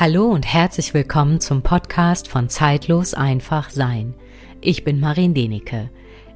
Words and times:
Hallo 0.00 0.30
und 0.30 0.46
herzlich 0.46 0.94
willkommen 0.94 1.40
zum 1.40 1.60
Podcast 1.60 2.26
von 2.26 2.48
Zeitlos 2.48 3.12
einfach 3.12 3.68
sein. 3.68 4.14
Ich 4.62 4.82
bin 4.82 4.98
Marin 4.98 5.34
Denecke. 5.34 5.90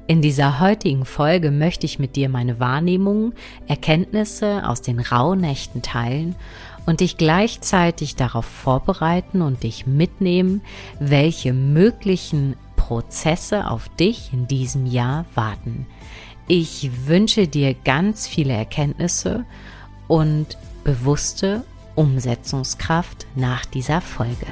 In 0.05 0.21
dieser 0.21 0.59
heutigen 0.59 1.03
Folge 1.03 1.49
möchte 1.49 1.87
ich 1.87 1.97
mit 1.97 2.15
dir 2.15 2.29
meine 2.29 2.59
Wahrnehmungen, 2.59 3.33
Erkenntnisse 3.65 4.69
aus 4.69 4.83
den 4.83 4.99
Rauhnächten 4.99 5.81
teilen 5.81 6.35
und 6.85 6.99
dich 6.99 7.17
gleichzeitig 7.17 8.15
darauf 8.15 8.45
vorbereiten 8.45 9.41
und 9.41 9.63
dich 9.63 9.87
mitnehmen, 9.87 10.61
welche 10.99 11.51
möglichen 11.51 12.57
Prozesse 12.75 13.67
auf 13.67 13.89
dich 13.95 14.29
in 14.31 14.47
diesem 14.47 14.85
Jahr 14.85 15.25
warten. 15.33 15.87
Ich 16.47 17.07
wünsche 17.07 17.47
dir 17.47 17.73
ganz 17.73 18.27
viele 18.27 18.53
Erkenntnisse 18.53 19.43
und 20.07 20.55
bewusste 20.83 21.63
Umsetzungskraft 21.95 23.25
nach 23.35 23.65
dieser 23.65 24.01
Folge. 24.01 24.47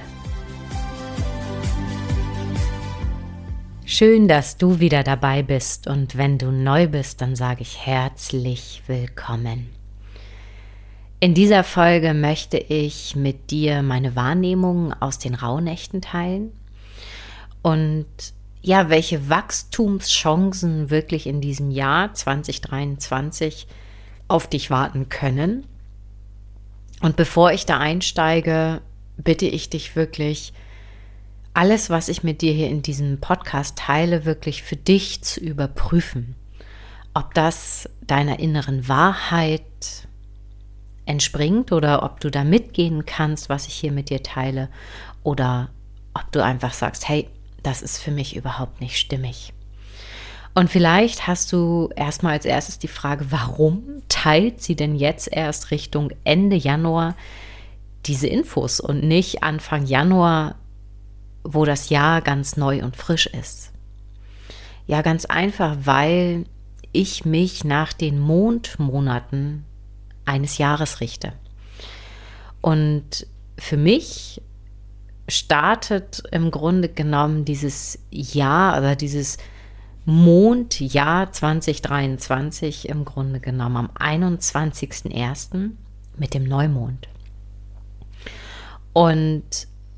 Schön, 3.86 4.28
dass 4.28 4.58
du 4.58 4.80
wieder 4.80 5.04
dabei 5.04 5.44
bist 5.44 5.88
und 5.88 6.18
wenn 6.18 6.38
du 6.38 6.52
neu 6.52 6.88
bist, 6.88 7.22
dann 7.22 7.36
sage 7.36 7.62
ich 7.62 7.86
herzlich 7.86 8.82
willkommen. 8.88 9.70
In 11.20 11.34
dieser 11.34 11.64
Folge 11.64 12.14
möchte 12.14 12.58
ich 12.58 13.16
mit 13.16 13.52
dir 13.52 13.84
meine 13.84 14.16
Wahrnehmungen 14.16 14.94
aus 14.94 15.20
den 15.20 15.36
Rauhnächten 15.36 16.02
teilen 16.02 16.52
und 17.62 18.08
ja, 18.62 18.90
welche 18.90 19.30
Wachstumschancen 19.30 20.90
wirklich 20.90 21.28
in 21.28 21.42
diesem 21.42 21.70
Jahr 21.70 22.14
2023 22.14 23.68
auf 24.30 24.48
dich 24.48 24.70
warten 24.70 25.10
können 25.10 25.68
und 27.04 27.18
bevor 27.18 27.52
ich 27.52 27.66
da 27.66 27.80
einsteige, 27.80 28.82
bitte 29.18 29.46
ich 29.46 29.70
dich 29.70 29.98
wirklich, 29.98 30.54
alles, 31.54 31.90
was 31.90 32.08
ich 32.08 32.24
mit 32.24 32.42
dir 32.42 32.54
hier 32.54 32.70
in 32.70 32.82
diesem 32.82 33.20
Podcast 33.20 33.78
teile, 33.78 34.24
wirklich 34.24 34.64
für 34.64 34.78
dich 34.78 35.22
zu 35.22 35.42
überprüfen. 35.42 36.36
Ob 37.14 37.34
das 37.34 37.90
deiner 38.08 38.40
inneren 38.40 38.88
Wahrheit 38.88 39.62
entspringt 41.06 41.74
oder 41.74 42.04
ob 42.04 42.22
du 42.22 42.32
da 42.32 42.46
mitgehen 42.46 43.06
kannst, 43.06 43.50
was 43.50 43.68
ich 43.68 43.74
hier 43.74 43.92
mit 43.92 44.10
dir 44.10 44.24
teile, 44.24 44.70
oder 45.24 45.72
ob 46.14 46.32
du 46.32 46.42
einfach 46.42 46.74
sagst, 46.74 47.10
hey, 47.10 47.28
das 47.64 47.82
ist 47.82 47.98
für 47.98 48.12
mich 48.12 48.34
überhaupt 48.38 48.80
nicht 48.80 48.98
stimmig. 48.98 49.52
Und 50.56 50.70
vielleicht 50.70 51.28
hast 51.28 51.52
du 51.52 51.90
erstmal 51.96 52.34
als 52.34 52.46
erstes 52.46 52.78
die 52.78 52.88
Frage, 52.88 53.32
warum 53.32 54.04
teilt 54.08 54.62
sie 54.62 54.76
denn 54.76 54.96
jetzt 54.96 55.28
erst 55.32 55.72
Richtung 55.72 56.12
Ende 56.24 56.56
Januar 56.56 57.16
diese 58.06 58.28
Infos 58.28 58.80
und 58.80 59.04
nicht 59.04 59.42
Anfang 59.42 59.86
Januar, 59.86 60.56
wo 61.44 61.66
das 61.66 61.90
Jahr 61.90 62.22
ganz 62.22 62.56
neu 62.56 62.84
und 62.84 62.96
frisch 62.96 63.26
ist? 63.26 63.72
Ja, 64.86 65.02
ganz 65.02 65.26
einfach, 65.26 65.78
weil 65.84 66.46
ich 66.92 67.26
mich 67.26 67.64
nach 67.64 67.94
den 67.94 68.20
Mondmonaten 68.20 69.66
eines 70.26 70.60
Jahres 70.60 71.00
richte. 71.00 71.34
Und 72.62 73.26
für 73.58 73.78
mich 73.78 74.42
startet 75.28 76.22
im 76.32 76.52
Grunde 76.52 76.90
genommen 76.90 77.46
dieses 77.46 77.98
Jahr 78.12 78.78
oder 78.78 78.96
dieses 78.96 79.38
Mondjahr 80.06 81.32
2023 81.32 82.90
im 82.90 83.06
Grunde 83.06 83.40
genommen 83.40 83.78
am 83.78 83.90
21.01. 83.92 85.72
mit 86.18 86.34
dem 86.34 86.44
Neumond. 86.44 87.08
Und 88.92 89.44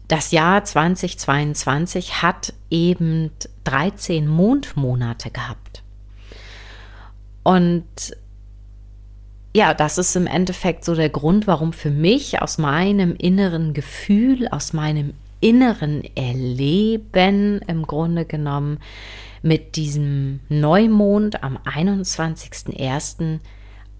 das 0.07 0.31
Jahr 0.31 0.63
2022 0.63 2.21
hat 2.21 2.53
eben 2.69 3.31
13 3.63 4.27
Mondmonate 4.27 5.31
gehabt. 5.31 5.83
Und 7.43 7.85
ja, 9.55 9.73
das 9.73 9.97
ist 9.97 10.15
im 10.15 10.27
Endeffekt 10.27 10.83
so 10.85 10.95
der 10.95 11.09
Grund, 11.09 11.47
warum 11.47 11.73
für 11.73 11.89
mich 11.89 12.41
aus 12.41 12.57
meinem 12.57 13.15
inneren 13.15 13.73
Gefühl, 13.73 14.47
aus 14.49 14.73
meinem 14.73 15.13
inneren 15.39 16.03
Erleben 16.15 17.61
im 17.67 17.87
Grunde 17.87 18.25
genommen 18.25 18.79
mit 19.45 19.75
diesem 19.75 20.39
Neumond 20.49 21.43
am 21.43 21.57
21.01. 21.59 23.39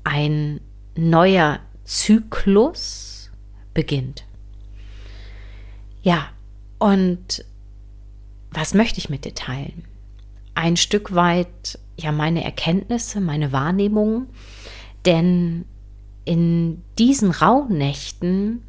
ein 0.04 0.60
neuer 0.96 1.60
Zyklus 1.84 3.30
beginnt. 3.76 4.26
Ja, 6.02 6.30
und 6.80 7.46
was 8.50 8.74
möchte 8.74 8.98
ich 8.98 9.12
mit 9.12 9.24
dir 9.24 9.36
teilen? 9.36 9.84
Ein 10.56 10.78
Stück 10.78 11.14
weit 11.14 11.78
ja 11.96 12.12
meine 12.12 12.44
Erkenntnisse, 12.44 13.22
meine 13.22 13.52
Wahrnehmungen, 13.52 14.30
denn 15.06 15.66
in 16.24 16.82
diesen 16.98 17.30
Rauhnächten 17.30 18.64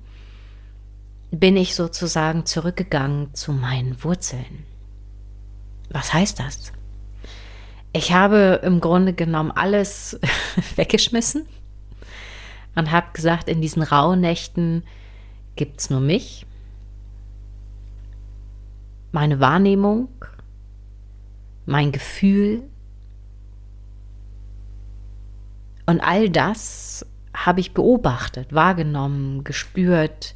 bin 1.31 1.57
ich 1.57 1.75
sozusagen 1.75 2.45
zurückgegangen 2.45 3.33
zu 3.33 3.55
meinen 3.55 4.05
Wurzeln. 4.05 4.76
Was 5.91 6.13
heißt 6.13 6.41
das? 6.41 6.73
Ich 7.93 8.13
habe 8.13 8.61
im 8.63 8.81
Grunde 8.81 9.13
genommen 9.13 9.51
alles 9.51 10.21
weggeschmissen 10.77 11.47
und 12.75 12.91
habe 12.91 13.07
gesagt, 13.13 13.49
in 13.49 13.61
diesen 13.61 13.83
rauen 13.83 14.21
Nächten 14.21 14.85
gibt 15.57 15.81
es 15.81 15.91
nur 15.91 16.01
mich, 16.01 16.45
meine 19.13 19.41
Wahrnehmung, 19.41 20.09
mein 21.65 21.91
Gefühl 21.91 22.63
und 25.87 26.01
all 26.01 26.29
das 26.29 27.07
habe 27.33 27.61
ich 27.61 27.73
beobachtet, 27.73 28.53
wahrgenommen, 28.53 29.45
gespürt, 29.45 30.35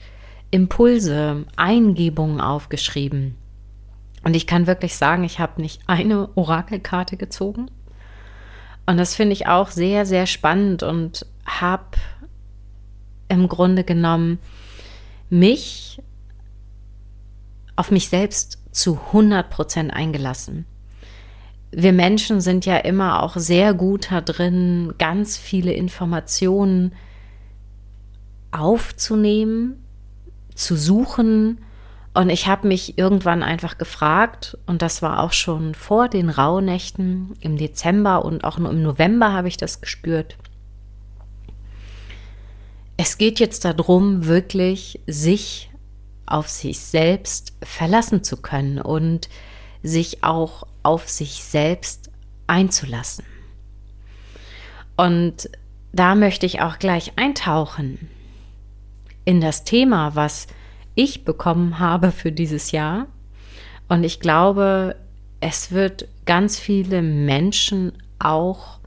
Impulse, 0.51 1.45
Eingebungen 1.57 2.41
aufgeschrieben. 2.41 3.37
Und 4.23 4.35
ich 4.37 4.47
kann 4.47 4.67
wirklich 4.67 4.97
sagen, 4.97 5.25
ich 5.25 5.39
habe 5.39 5.61
nicht 5.61 5.83
eine 5.87 6.29
Orakelkarte 6.37 7.17
gezogen. 7.17 7.71
Und 8.87 8.97
das 8.97 9.15
finde 9.15 9.33
ich 9.33 9.47
auch 9.47 9.71
sehr, 9.71 10.05
sehr 10.05 10.27
spannend 10.27 10.83
und 10.83 11.27
habe 11.47 11.99
im 13.29 13.49
Grunde 13.49 13.85
genommen 13.85 14.39
mich 15.31 16.03
auf 17.77 17.91
mich 17.91 18.09
selbst 18.09 18.59
zu 18.73 18.99
100 19.09 19.49
Prozent 19.49 19.93
eingelassen. 19.93 20.67
Wir 21.71 21.93
Menschen 21.93 22.41
sind 22.41 22.67
ja 22.67 22.77
immer 22.79 23.23
auch 23.23 23.37
sehr 23.37 23.75
gut 23.75 24.11
da 24.11 24.21
drin, 24.21 24.93
ganz 24.99 25.37
viele 25.37 25.73
Informationen 25.73 26.93
aufzunehmen, 28.51 29.83
zu 30.55 30.77
suchen, 30.77 31.61
und 32.13 32.29
ich 32.29 32.49
habe 32.49 32.67
mich 32.67 32.99
irgendwann 32.99 33.43
einfach 33.43 33.79
gefragt, 33.79 34.59
und 34.67 34.83
das 34.83 35.01
war 35.01 35.21
auch 35.21 35.33
schon 35.33 35.75
vor 35.75 36.09
den 36.09 36.29
Rauhnächten 36.29 37.37
im 37.41 37.57
Dezember 37.57 38.25
und 38.25 38.43
auch 38.43 38.59
nur 38.59 38.71
im 38.71 38.83
November 38.83 39.33
habe 39.33 39.49
ich 39.49 39.57
das 39.57 39.81
gespürt. 39.81 40.37
Es 42.97 43.17
geht 43.17 43.39
jetzt 43.39 43.65
darum, 43.65 44.27
wirklich 44.27 45.01
sich 45.07 45.71
auf 46.27 46.49
sich 46.49 46.81
selbst 46.81 47.53
verlassen 47.63 48.25
zu 48.25 48.37
können 48.37 48.81
und 48.81 49.29
sich 49.83 50.23
auch 50.23 50.67
auf 50.83 51.09
sich 51.09 51.43
selbst 51.45 52.11
einzulassen. 52.47 53.25
Und 54.97 55.49
da 55.93 56.15
möchte 56.15 56.45
ich 56.45 56.61
auch 56.61 56.79
gleich 56.79 57.13
eintauchen 57.17 58.11
in 59.25 59.41
das 59.41 59.65
Thema, 59.65 60.15
was 60.15 60.47
ich 60.95 61.25
bekommen 61.25 61.79
habe 61.79 62.13
für 62.13 62.33
dieses 62.33 62.73
Jahr. 62.73 63.07
Und 63.89 64.05
ich 64.05 64.21
glaube, 64.21 64.97
es 65.41 65.73
wird 65.73 66.09
ganz 66.27 66.59
viele 66.59 67.03
Menschen 67.03 67.93
auch 68.19 68.79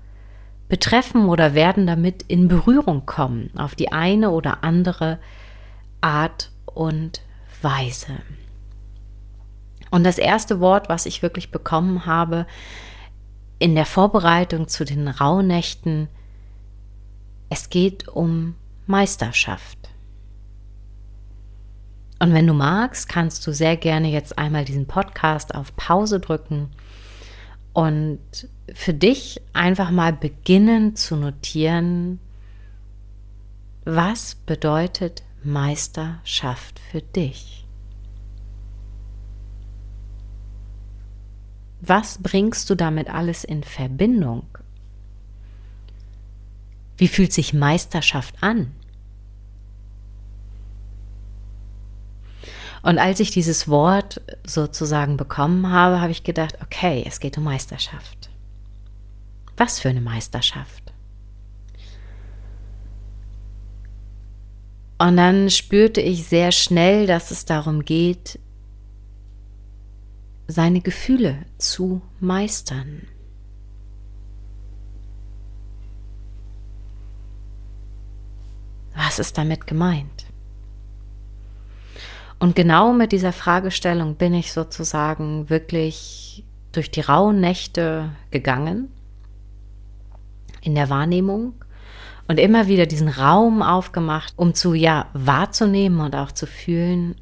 betreffen 0.69 1.27
oder 1.27 1.53
werden 1.53 1.87
damit 1.87 2.23
in 2.23 2.47
Berührung 2.47 3.05
kommen, 3.05 3.51
auf 3.57 3.75
die 3.75 3.91
eine 3.91 4.31
oder 4.31 4.63
andere 4.63 5.19
Art 6.01 6.51
und 6.65 7.21
Weise. 7.61 8.19
Und 9.91 10.03
das 10.03 10.17
erste 10.17 10.59
Wort, 10.59 10.89
was 10.89 11.05
ich 11.05 11.21
wirklich 11.21 11.51
bekommen 11.51 12.05
habe 12.05 12.47
in 13.59 13.75
der 13.75 13.85
Vorbereitung 13.85 14.67
zu 14.67 14.85
den 14.85 15.07
Rauhnächten, 15.07 16.07
es 17.49 17.69
geht 17.69 18.07
um 18.07 18.55
Meisterschaft. 18.87 19.82
Und 22.19 22.33
wenn 22.33 22.47
du 22.47 22.53
magst, 22.53 23.09
kannst 23.09 23.45
du 23.45 23.53
sehr 23.53 23.75
gerne 23.75 24.09
jetzt 24.09 24.37
einmal 24.37 24.65
diesen 24.65 24.87
Podcast 24.87 25.55
auf 25.55 25.75
Pause 25.75 26.19
drücken 26.19 26.69
und 27.73 28.19
für 28.73 28.93
dich 28.93 29.41
einfach 29.51 29.91
mal 29.91 30.13
beginnen 30.13 30.95
zu 30.95 31.15
notieren, 31.15 32.19
was 33.83 34.35
bedeutet 34.35 35.23
Meisterschaft 35.43 36.79
für 36.79 37.01
dich? 37.01 37.65
Was 41.81 42.19
bringst 42.21 42.69
du 42.69 42.75
damit 42.75 43.09
alles 43.09 43.43
in 43.43 43.63
Verbindung? 43.63 44.45
Wie 46.95 47.09
fühlt 47.09 47.33
sich 47.33 47.53
Meisterschaft 47.53 48.35
an? 48.41 48.71
Und 52.83 52.99
als 52.99 53.21
ich 53.21 53.31
dieses 53.31 53.69
Wort 53.69 54.21
sozusagen 54.45 55.15
bekommen 55.15 55.71
habe, 55.71 56.01
habe 56.01 56.11
ich 56.11 56.25
gedacht, 56.25 56.57
okay, 56.61 57.03
es 57.07 57.21
geht 57.21 57.37
um 57.37 57.45
Meisterschaft. 57.45 58.29
Was 59.55 59.79
für 59.79 59.89
eine 59.89 60.01
Meisterschaft? 60.01 60.93
Und 64.99 65.17
dann 65.17 65.49
spürte 65.49 66.01
ich 66.01 66.27
sehr 66.27 66.51
schnell, 66.51 67.07
dass 67.07 67.31
es 67.31 67.45
darum 67.45 67.85
geht, 67.85 68.37
seine 70.47 70.81
Gefühle 70.81 71.45
zu 71.57 72.01
meistern. 72.19 73.07
Was 78.93 79.19
ist 79.19 79.37
damit 79.37 79.67
gemeint? 79.67 80.32
Und 82.43 82.57
genau 82.57 82.91
mit 82.91 83.13
dieser 83.13 83.31
Fragestellung 83.31 84.15
bin 84.15 84.33
ich 84.33 84.51
sozusagen 84.51 85.49
wirklich 85.49 86.43
durch 86.73 86.91
die 86.91 86.99
rauen 86.99 87.39
Nächte 87.39 88.09
gegangen 88.31 88.91
in 90.59 90.75
der 90.75 90.89
Wahrnehmung 90.89 91.53
und 92.27 92.41
immer 92.41 92.67
wieder 92.67 92.85
diesen 92.85 93.07
Raum 93.07 93.61
aufgemacht, 93.61 94.33
um 94.35 94.53
zu 94.55 94.73
ja 94.73 95.09
wahrzunehmen 95.13 96.01
und 96.01 96.17
auch 96.17 96.33
zu 96.33 96.45
fühlen, 96.45 97.15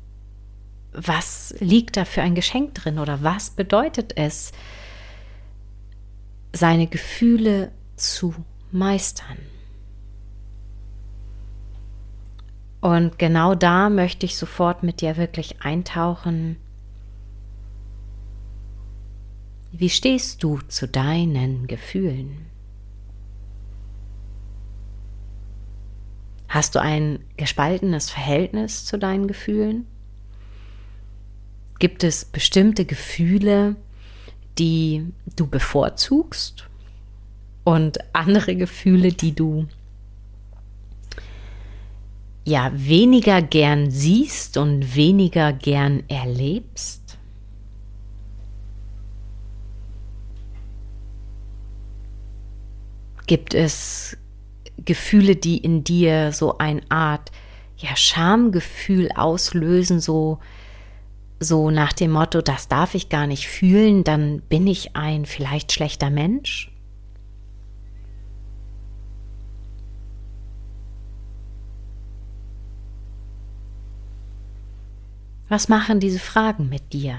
was 0.91 1.53
liegt 1.59 1.97
da 1.97 2.05
für 2.05 2.23
ein 2.23 2.33
Geschenk 2.33 2.73
drin 2.73 2.97
oder 2.97 3.21
was 3.21 3.51
bedeutet 3.51 4.13
es, 4.15 4.53
seine 6.51 6.87
Gefühle 6.87 7.71
zu 7.95 8.33
meistern. 8.71 9.37
Und 12.81 13.19
genau 13.19 13.53
da 13.53 13.89
möchte 13.89 14.25
ich 14.25 14.35
sofort 14.35 14.81
mit 14.81 15.01
dir 15.01 15.15
wirklich 15.15 15.61
eintauchen. 15.61 16.57
Wie 19.71 19.89
stehst 19.89 20.43
du 20.43 20.59
zu 20.67 20.87
deinen 20.87 21.67
Gefühlen? 21.67 22.47
Hast 26.49 26.75
du 26.75 26.81
ein 26.81 27.19
gespaltenes 27.37 28.09
Verhältnis 28.09 28.83
zu 28.83 28.97
deinen 28.97 29.27
Gefühlen? 29.27 29.85
Gibt 31.79 32.03
es 32.03 32.25
bestimmte 32.25 32.83
Gefühle, 32.83 33.77
die 34.57 35.13
du 35.35 35.47
bevorzugst 35.47 36.67
und 37.63 37.99
andere 38.13 38.55
Gefühle, 38.55 39.13
die 39.13 39.33
du 39.33 39.67
ja 42.51 42.71
weniger 42.73 43.41
gern 43.41 43.89
siehst 43.89 44.57
und 44.57 44.95
weniger 44.95 45.53
gern 45.53 46.03
erlebst? 46.07 47.17
Gibt 53.25 53.53
es 53.53 54.17
Gefühle, 54.83 55.35
die 55.35 55.57
in 55.57 55.83
dir 55.83 56.31
so 56.33 56.57
eine 56.57 56.81
Art 56.89 57.31
ja, 57.77 57.95
Schamgefühl 57.95 59.09
auslösen, 59.15 59.99
so, 59.99 60.39
so 61.39 61.71
nach 61.71 61.93
dem 61.93 62.11
Motto, 62.11 62.41
das 62.41 62.67
darf 62.67 62.93
ich 62.93 63.09
gar 63.09 63.27
nicht 63.27 63.47
fühlen, 63.47 64.03
dann 64.03 64.41
bin 64.41 64.67
ich 64.67 64.95
ein 64.95 65.25
vielleicht 65.25 65.71
schlechter 65.71 66.09
Mensch? 66.09 66.70
Was 75.51 75.67
machen 75.67 75.99
diese 75.99 76.19
Fragen 76.19 76.69
mit 76.69 76.93
dir? 76.93 77.17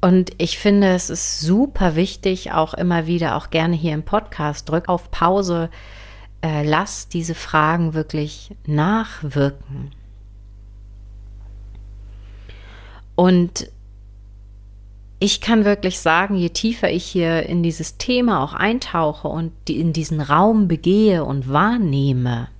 Und 0.00 0.30
ich 0.38 0.56
finde, 0.56 0.90
es 0.90 1.10
ist 1.10 1.40
super 1.40 1.96
wichtig, 1.96 2.52
auch 2.52 2.72
immer 2.72 3.08
wieder, 3.08 3.34
auch 3.34 3.50
gerne 3.50 3.74
hier 3.74 3.94
im 3.94 4.04
Podcast, 4.04 4.68
drück 4.68 4.88
auf 4.88 5.10
Pause, 5.10 5.70
äh, 6.40 6.62
lass 6.62 7.08
diese 7.08 7.34
Fragen 7.34 7.94
wirklich 7.94 8.54
nachwirken. 8.64 9.90
Und 13.16 13.68
ich 15.18 15.40
kann 15.40 15.64
wirklich 15.64 15.98
sagen, 15.98 16.36
je 16.36 16.50
tiefer 16.50 16.92
ich 16.92 17.06
hier 17.06 17.42
in 17.42 17.64
dieses 17.64 17.98
Thema 17.98 18.44
auch 18.44 18.54
eintauche 18.54 19.26
und 19.26 19.50
in 19.68 19.92
diesen 19.92 20.20
Raum 20.20 20.68
begehe 20.68 21.24
und 21.24 21.52
wahrnehme, 21.52 22.50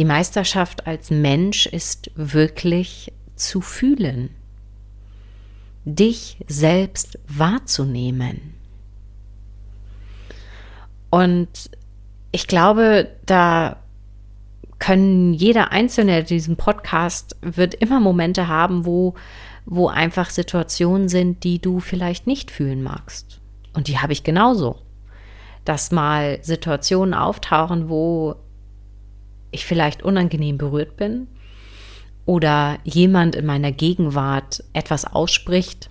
Die 0.00 0.06
Meisterschaft 0.06 0.86
als 0.86 1.10
Mensch 1.10 1.66
ist 1.66 2.10
wirklich 2.14 3.12
zu 3.36 3.60
fühlen, 3.60 4.30
dich 5.84 6.38
selbst 6.48 7.18
wahrzunehmen. 7.28 8.54
Und 11.10 11.50
ich 12.32 12.46
glaube, 12.46 13.10
da 13.26 13.76
können 14.78 15.34
jeder 15.34 15.70
Einzelne, 15.70 16.12
der 16.12 16.22
diesen 16.22 16.56
Podcast 16.56 17.36
wird 17.42 17.74
immer 17.74 18.00
Momente 18.00 18.48
haben, 18.48 18.86
wo, 18.86 19.16
wo 19.66 19.88
einfach 19.88 20.30
Situationen 20.30 21.10
sind, 21.10 21.44
die 21.44 21.58
du 21.58 21.78
vielleicht 21.78 22.26
nicht 22.26 22.50
fühlen 22.50 22.82
magst. 22.82 23.38
Und 23.74 23.86
die 23.86 23.98
habe 23.98 24.14
ich 24.14 24.24
genauso. 24.24 24.78
Dass 25.66 25.90
mal 25.90 26.38
Situationen 26.40 27.12
auftauchen, 27.12 27.90
wo 27.90 28.36
ich 29.50 29.64
vielleicht 29.64 30.02
unangenehm 30.02 30.58
berührt 30.58 30.96
bin 30.96 31.28
oder 32.26 32.78
jemand 32.84 33.34
in 33.34 33.46
meiner 33.46 33.72
Gegenwart 33.72 34.62
etwas 34.72 35.04
ausspricht, 35.04 35.90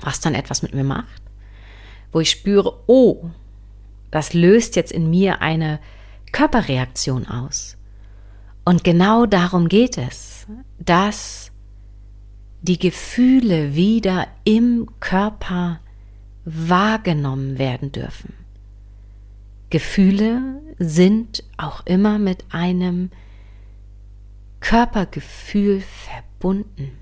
was 0.00 0.20
dann 0.20 0.34
etwas 0.34 0.62
mit 0.62 0.74
mir 0.74 0.84
macht, 0.84 1.22
wo 2.12 2.20
ich 2.20 2.30
spüre, 2.30 2.82
oh, 2.86 3.30
das 4.10 4.34
löst 4.34 4.76
jetzt 4.76 4.92
in 4.92 5.10
mir 5.10 5.42
eine 5.42 5.78
Körperreaktion 6.32 7.26
aus. 7.28 7.76
Und 8.64 8.84
genau 8.84 9.26
darum 9.26 9.68
geht 9.68 9.98
es, 9.98 10.46
dass 10.78 11.50
die 12.62 12.78
Gefühle 12.78 13.74
wieder 13.74 14.26
im 14.44 14.88
Körper 15.00 15.80
wahrgenommen 16.44 17.58
werden 17.58 17.92
dürfen. 17.92 18.39
Gefühle 19.70 20.60
sind 20.78 21.44
auch 21.56 21.86
immer 21.86 22.18
mit 22.18 22.44
einem 22.50 23.10
Körpergefühl 24.60 25.80
verbunden. 25.80 26.92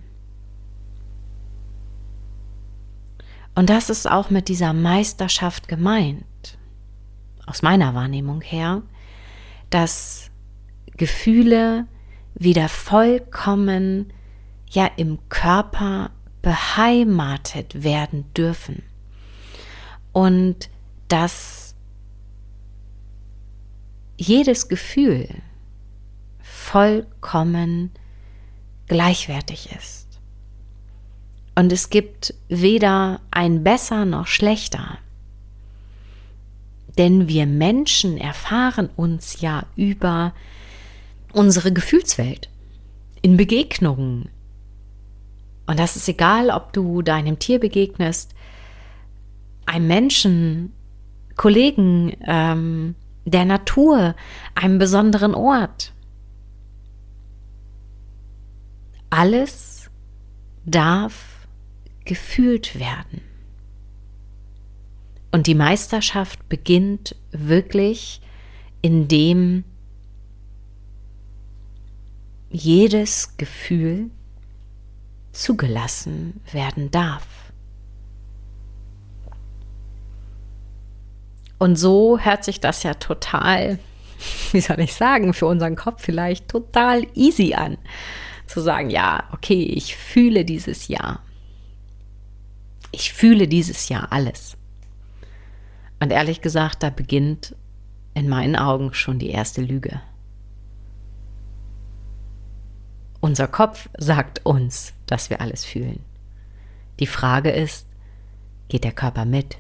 Und 3.55 3.71
das 3.71 3.91
ist 3.91 4.09
auch 4.09 4.31
mit 4.31 4.49
dieser 4.49 4.73
Meisterschaft 4.73 5.67
gemeint, 5.67 6.59
aus 7.47 7.63
meiner 7.63 7.95
Wahrnehmung 7.95 8.41
her, 8.41 8.83
dass 9.71 10.31
Gefühle 10.97 11.87
wieder 12.35 12.69
vollkommen 12.69 14.13
ja 14.71 14.89
im 14.97 15.19
Körper 15.29 16.11
beheimatet 16.43 17.83
werden 17.83 18.33
dürfen. 18.35 18.83
Und 20.13 20.71
dass 21.09 21.58
jedes 24.19 24.69
Gefühl 24.69 25.29
vollkommen 26.43 27.93
gleichwertig 28.89 29.71
ist. 29.77 30.07
Und 31.55 31.73
es 31.73 31.91
gibt 31.91 32.35
weder 32.49 33.21
ein 33.31 33.65
besser 33.65 34.05
noch 34.05 34.27
schlechter. 34.27 34.99
Denn 36.99 37.29
wir 37.29 37.47
Menschen 37.47 38.19
erfahren 38.19 38.91
uns 38.97 39.41
ja 39.41 39.67
über 39.77 40.35
unsere 41.33 41.73
Gefühlswelt, 41.73 42.49
in 43.23 43.37
Begegnungen. 43.37 44.29
Und 45.67 45.79
das 45.79 45.97
ist 45.97 46.09
egal, 46.09 46.51
ob 46.51 46.73
du 46.73 47.03
deinem 47.03 47.39
Tier 47.39 47.61
begegnest, 47.61 48.35
einem 49.67 49.87
Menschen, 49.87 50.73
Kollegen, 51.37 52.17
ähm, 52.27 52.95
der 53.31 53.45
Natur, 53.45 54.15
einem 54.55 54.79
besonderen 54.79 55.35
Ort. 55.35 55.93
Alles 59.11 59.91
darf 60.65 61.47
gefühlt 62.05 62.79
werden. 62.79 63.23
Und 65.31 65.47
die 65.47 65.55
Meisterschaft 65.55 66.49
beginnt 66.49 67.15
wirklich, 67.31 68.21
indem 68.81 69.65
jedes 72.51 73.37
Gefühl 73.37 74.11
zugelassen 75.33 76.41
werden 76.51 76.91
darf. 76.91 77.38
Und 81.59 81.77
so 81.77 82.19
hört 82.19 82.45
sich 82.45 82.61
das 82.61 82.83
ja 82.83 82.95
total, 82.95 83.79
wie 84.53 84.61
soll 84.61 84.81
ich 84.81 84.95
sagen, 84.95 85.35
für 85.35 85.47
unseren 85.47 85.77
Kopf 85.77 86.03
vielleicht 86.03 86.49
total 86.49 87.07
easy 87.15 87.55
an. 87.55 87.79
Zu 88.47 88.61
sagen, 88.61 88.91
ja, 88.91 89.25
okay, 89.33 89.63
ich 89.63 89.97
fühle 89.97 90.45
dieses 90.45 90.89
Jahr. 90.89 91.21
Ich 92.93 93.13
fühle 93.13 93.47
dieses 93.47 93.89
Jahr 93.89 94.11
alles. 94.11 94.57
Und 96.01 96.13
ehrlich 96.13 96.41
gesagt, 96.41 96.83
da 96.83 96.91
beginnt 96.91 97.55
in 98.15 98.29
meinen 98.29 98.57
Augen 98.57 98.95
schon 98.95 99.19
die 99.19 99.31
erste 99.31 99.61
Lüge. 99.61 100.01
Unser 103.21 103.49
Kopf 103.49 103.89
sagt 103.99 104.47
uns, 104.47 104.93
dass 105.07 105.29
wir 105.29 105.41
alles 105.41 105.65
fühlen. 105.65 106.01
Die 107.01 107.07
Frage 107.07 107.51
ist, 107.51 107.87
geht 108.69 108.85
der 108.85 108.93
Körper 108.93 109.25
mit? 109.25 109.59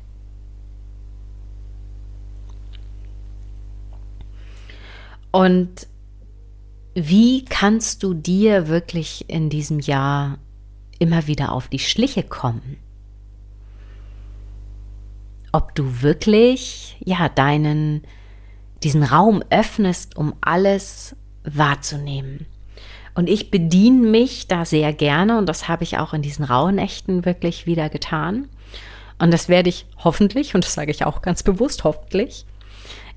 Und 5.31 5.87
wie 6.95 7.45
kannst 7.45 8.03
du 8.03 8.15
dir 8.15 8.69
wirklich 8.69 9.25
in 9.29 9.51
diesem 9.51 9.81
Jahr 9.81 10.39
immer 10.99 11.27
wieder 11.27 11.53
auf 11.53 11.69
die 11.69 11.79
Schliche 11.79 12.23
kommen? 12.23 12.79
Ob 15.53 15.75
du 15.75 16.03
wirklich, 16.03 16.97
ja, 17.05 17.29
deinen, 17.29 18.03
diesen 18.83 19.03
Raum 19.03 19.43
öffnest, 19.51 20.17
um 20.17 20.35
alles 20.41 21.17
wahrzunehmen. 21.45 22.47
Und 23.15 23.29
ich 23.29 23.51
bediene 23.51 24.07
mich 24.07 24.47
da 24.47 24.65
sehr 24.65 24.93
gerne 24.93 25.39
und 25.39 25.47
das 25.47 25.67
habe 25.69 25.83
ich 25.83 25.99
auch 25.99 26.15
in 26.15 26.23
diesen 26.23 26.45
rauen 26.45 26.77
Nächten 26.77 27.25
wirklich 27.25 27.67
wieder 27.67 27.89
getan. 27.89 28.49
Und 29.19 29.33
das 29.33 29.49
werde 29.49 29.69
ich 29.69 29.87
hoffentlich, 29.99 30.55
und 30.55 30.65
das 30.65 30.75
sage 30.75 30.93
ich 30.93 31.05
auch 31.05 31.23
ganz 31.23 31.43
bewusst, 31.43 31.85
hoffentlich, 31.85 32.47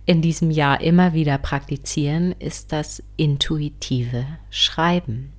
in 0.05 0.21
diesem 0.21 0.51
Jahr 0.51 0.81
immer 0.81 1.13
wieder 1.13 1.37
praktizieren, 1.37 2.33
ist 2.33 2.71
das 2.71 3.03
intuitive 3.17 4.25
Schreiben. 4.49 5.31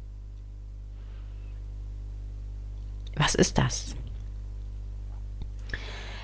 Was 3.17 3.35
ist 3.35 3.59
das? 3.59 3.95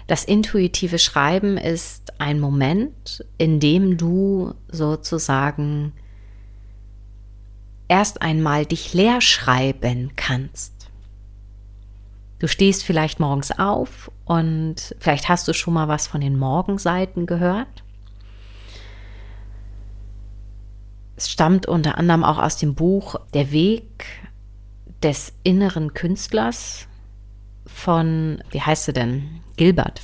Das 0.07 0.25
intuitive 0.25 0.99
Schreiben 0.99 1.59
ist 1.59 2.19
ein 2.19 2.41
Moment, 2.41 3.25
in 3.37 3.61
dem 3.61 3.99
du 3.99 4.55
sozusagen 4.69 5.93
erst 7.89 8.23
einmal 8.23 8.65
dich 8.65 8.95
leer 8.95 9.21
schreiben 9.21 10.13
kannst. 10.17 10.73
Du 12.39 12.47
stehst 12.47 12.85
vielleicht 12.85 13.21
morgens 13.21 13.59
auf 13.59 14.11
und 14.25 14.95
vielleicht 14.99 15.29
hast 15.29 15.49
du 15.49 15.53
schon 15.53 15.75
mal 15.75 15.89
was 15.89 16.07
von 16.07 16.21
den 16.21 16.39
Morgenseiten 16.39 17.27
gehört. 17.27 17.83
Es 21.19 21.29
stammt 21.29 21.67
unter 21.67 21.99
anderem 21.99 22.23
auch 22.23 22.39
aus 22.39 22.57
dem 22.57 22.77
Buch 22.77 23.17
Der 23.35 23.51
Weg 23.51 24.07
des 25.03 25.33
inneren 25.43 25.93
Künstlers 25.93 26.87
von, 27.67 28.43
wie 28.51 28.61
heißt 28.61 28.85
sie 28.85 28.93
denn? 28.93 29.41
Gilbert 29.57 30.03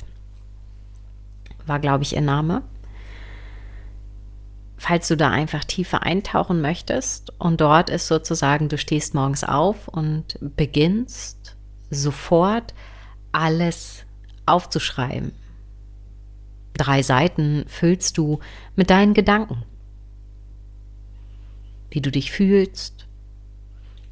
war, 1.65 1.79
glaube 1.79 2.03
ich, 2.03 2.13
ihr 2.15 2.21
Name 2.21 2.61
falls 4.85 5.07
du 5.07 5.17
da 5.17 5.31
einfach 5.31 5.63
tiefer 5.63 6.03
eintauchen 6.03 6.61
möchtest. 6.61 7.33
Und 7.39 7.59
dort 7.59 7.89
ist 7.89 8.07
sozusagen, 8.07 8.69
du 8.69 8.77
stehst 8.77 9.15
morgens 9.15 9.43
auf 9.43 9.87
und 9.87 10.37
beginnst 10.39 11.55
sofort 11.89 12.75
alles 13.31 14.05
aufzuschreiben. 14.45 15.31
Drei 16.77 17.01
Seiten 17.01 17.65
füllst 17.67 18.19
du 18.19 18.39
mit 18.75 18.91
deinen 18.91 19.15
Gedanken, 19.15 19.63
wie 21.95 22.01
du 22.01 22.11
dich 22.11 22.31
fühlst. 22.31 23.07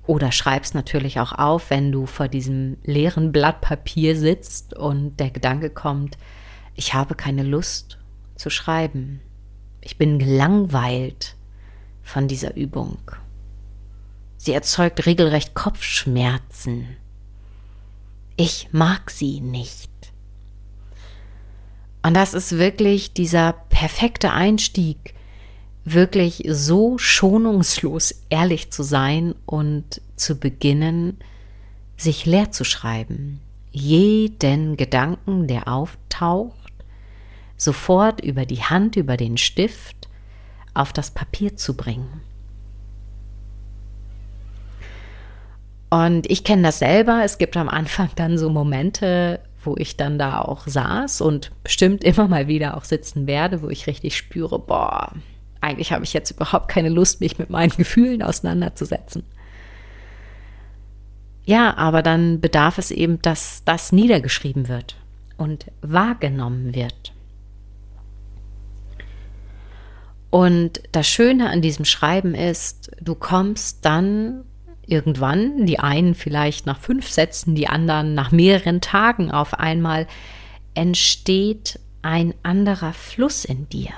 Oder 0.08 0.32
schreibst 0.32 0.74
natürlich 0.74 1.20
auch 1.20 1.34
auf, 1.34 1.70
wenn 1.70 1.92
du 1.92 2.06
vor 2.06 2.28
diesem 2.28 2.78
leeren 2.84 3.32
Blatt 3.32 3.62
Papier 3.62 4.18
sitzt 4.18 4.74
und 4.74 5.18
der 5.18 5.30
Gedanke 5.30 5.70
kommt, 5.70 6.18
ich 6.76 6.94
habe 6.94 7.14
keine 7.14 7.44
Lust 7.44 8.00
zu 8.36 8.50
schreiben. 8.50 9.22
Ich 9.82 9.98
bin 9.98 10.18
gelangweilt 10.18 11.36
von 12.02 12.28
dieser 12.28 12.56
Übung. 12.56 12.98
Sie 14.38 14.54
erzeugt 14.54 15.06
regelrecht 15.06 15.54
Kopfschmerzen. 15.54 16.88
Ich 18.36 18.70
mag 18.72 19.12
sie 19.12 19.40
nicht. 19.40 19.92
Und 22.02 22.14
das 22.16 22.34
ist 22.34 22.58
wirklich 22.58 23.14
dieser 23.14 23.54
perfekte 23.70 24.32
Einstieg, 24.32 25.14
wirklich 25.86 26.44
so 26.48 26.98
schonungslos 26.98 28.24
ehrlich 28.30 28.72
zu 28.72 28.84
sein 28.84 29.36
und 29.46 30.02
zu 30.16 30.40
beginnen, 30.40 31.18
sich 31.98 32.26
leer 32.26 32.52
zu 32.52 32.64
schreiben. 32.64 33.40
Jeden 33.72 34.78
Gedanken, 34.78 35.48
der 35.48 35.68
auftaucht, 35.68 36.72
sofort 37.58 38.24
über 38.24 38.46
die 38.46 38.64
Hand, 38.64 38.96
über 38.96 39.18
den 39.18 39.38
Stift 39.38 40.08
auf 40.74 40.94
das 40.94 41.12
Papier 41.12 41.56
zu 41.56 41.76
bringen. 41.76 42.22
Und 45.90 46.30
ich 46.32 46.44
kenne 46.44 46.64
das 46.64 46.80
selber. 46.80 47.22
Es 47.24 47.38
gibt 47.38 47.56
am 47.56 47.70
Anfang 47.70 48.10
dann 48.16 48.38
so 48.38 48.50
Momente, 48.50 49.40
wo 49.64 49.76
ich 49.78 49.98
dann 49.98 50.18
da 50.18 50.42
auch 50.42 50.68
saß 50.68 51.22
und 51.22 51.52
bestimmt 51.64 52.04
immer 52.04 52.28
mal 52.28 52.48
wieder 52.48 52.78
auch 52.78 52.84
sitzen 52.84 53.28
werde, 53.28 53.62
wo 53.62 53.70
ich 53.70 53.88
richtig 53.88 54.18
spüre, 54.18 54.60
boah, 54.60 55.14
eigentlich 55.64 55.92
habe 55.92 56.04
ich 56.04 56.14
jetzt 56.14 56.32
überhaupt 56.32 56.68
keine 56.68 56.90
Lust, 56.90 57.22
mich 57.22 57.40
mit 57.40 57.50
meinen 57.50 57.72
Gefühlen 57.72 58.22
auseinanderzusetzen. 58.22 59.24
Ja, 61.46 61.76
aber 61.76 62.02
dann 62.02 62.40
bedarf 62.40 62.78
es 62.78 62.92
eben, 62.92 63.22
dass 63.22 63.64
das 63.66 63.92
niedergeschrieben 63.92 64.68
wird 64.68 64.96
und 65.38 65.66
wahrgenommen 65.82 66.74
wird. 66.74 67.14
Und 70.30 70.82
das 70.92 71.08
Schöne 71.08 71.50
an 71.50 71.62
diesem 71.62 71.86
Schreiben 71.86 72.34
ist, 72.34 72.92
du 73.00 73.14
kommst 73.14 73.86
dann 73.86 74.46
irgendwann, 74.86 75.66
die 75.66 75.80
einen 75.80 76.16
vielleicht 76.16 76.66
nach 76.66 76.80
fünf 76.80 77.10
Sätzen, 77.10 77.56
die 77.56 77.68
anderen 77.68 78.16
nach 78.16 78.32
mehreren 78.32 78.82
Tagen 78.82 79.32
auf 79.32 79.54
einmal, 79.54 80.08
entsteht 80.74 81.80
ein 82.02 82.34
anderer 82.42 82.94
Fluss 82.94 83.46
in 83.46 83.70
dir. 83.70 83.92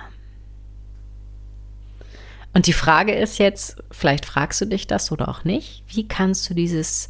Und 2.55 2.67
die 2.67 2.73
Frage 2.73 3.13
ist 3.13 3.37
jetzt, 3.37 3.83
vielleicht 3.91 4.25
fragst 4.25 4.61
du 4.61 4.65
dich 4.65 4.87
das 4.87 5.11
oder 5.11 5.27
auch 5.27 5.43
nicht, 5.43 5.83
wie 5.87 6.07
kannst 6.07 6.49
du 6.49 6.53
dieses 6.53 7.09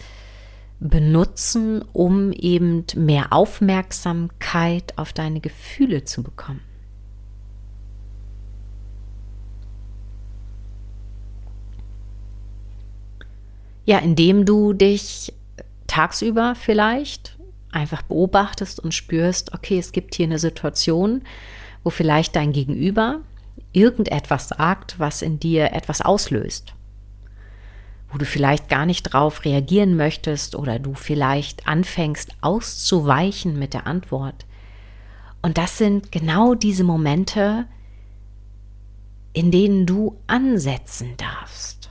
benutzen, 0.79 1.83
um 1.93 2.31
eben 2.31 2.83
mehr 2.95 3.31
Aufmerksamkeit 3.31 4.97
auf 4.97 5.13
deine 5.13 5.41
Gefühle 5.41 6.03
zu 6.03 6.23
bekommen? 6.23 6.61
Ja, 13.85 13.99
indem 13.99 14.47
du 14.47 14.73
dich 14.73 15.31
tagsüber 15.85 16.55
vielleicht 16.55 17.37
einfach 17.71 18.01
beobachtest 18.01 18.79
und 18.79 18.95
spürst, 18.95 19.53
okay, 19.53 19.77
es 19.77 19.91
gibt 19.91 20.15
hier 20.15 20.25
eine 20.25 20.39
Situation, 20.39 21.21
wo 21.83 21.91
vielleicht 21.91 22.35
dein 22.35 22.51
Gegenüber 22.51 23.21
irgendetwas 23.75 24.49
sagt, 24.49 24.99
was 24.99 25.21
in 25.21 25.39
dir 25.39 25.73
etwas 25.73 26.01
auslöst, 26.01 26.73
wo 28.09 28.17
du 28.17 28.25
vielleicht 28.25 28.69
gar 28.69 28.85
nicht 28.85 29.03
drauf 29.03 29.45
reagieren 29.45 29.95
möchtest 29.95 30.55
oder 30.55 30.79
du 30.79 30.93
vielleicht 30.93 31.67
anfängst 31.67 32.35
auszuweichen 32.41 33.59
mit 33.59 33.73
der 33.73 33.87
Antwort. 33.87 34.45
Und 35.41 35.57
das 35.57 35.77
sind 35.77 36.11
genau 36.11 36.55
diese 36.55 36.83
Momente, 36.83 37.67
in 39.33 39.51
denen 39.51 39.85
du 39.85 40.17
ansetzen 40.27 41.15
darfst. 41.17 41.89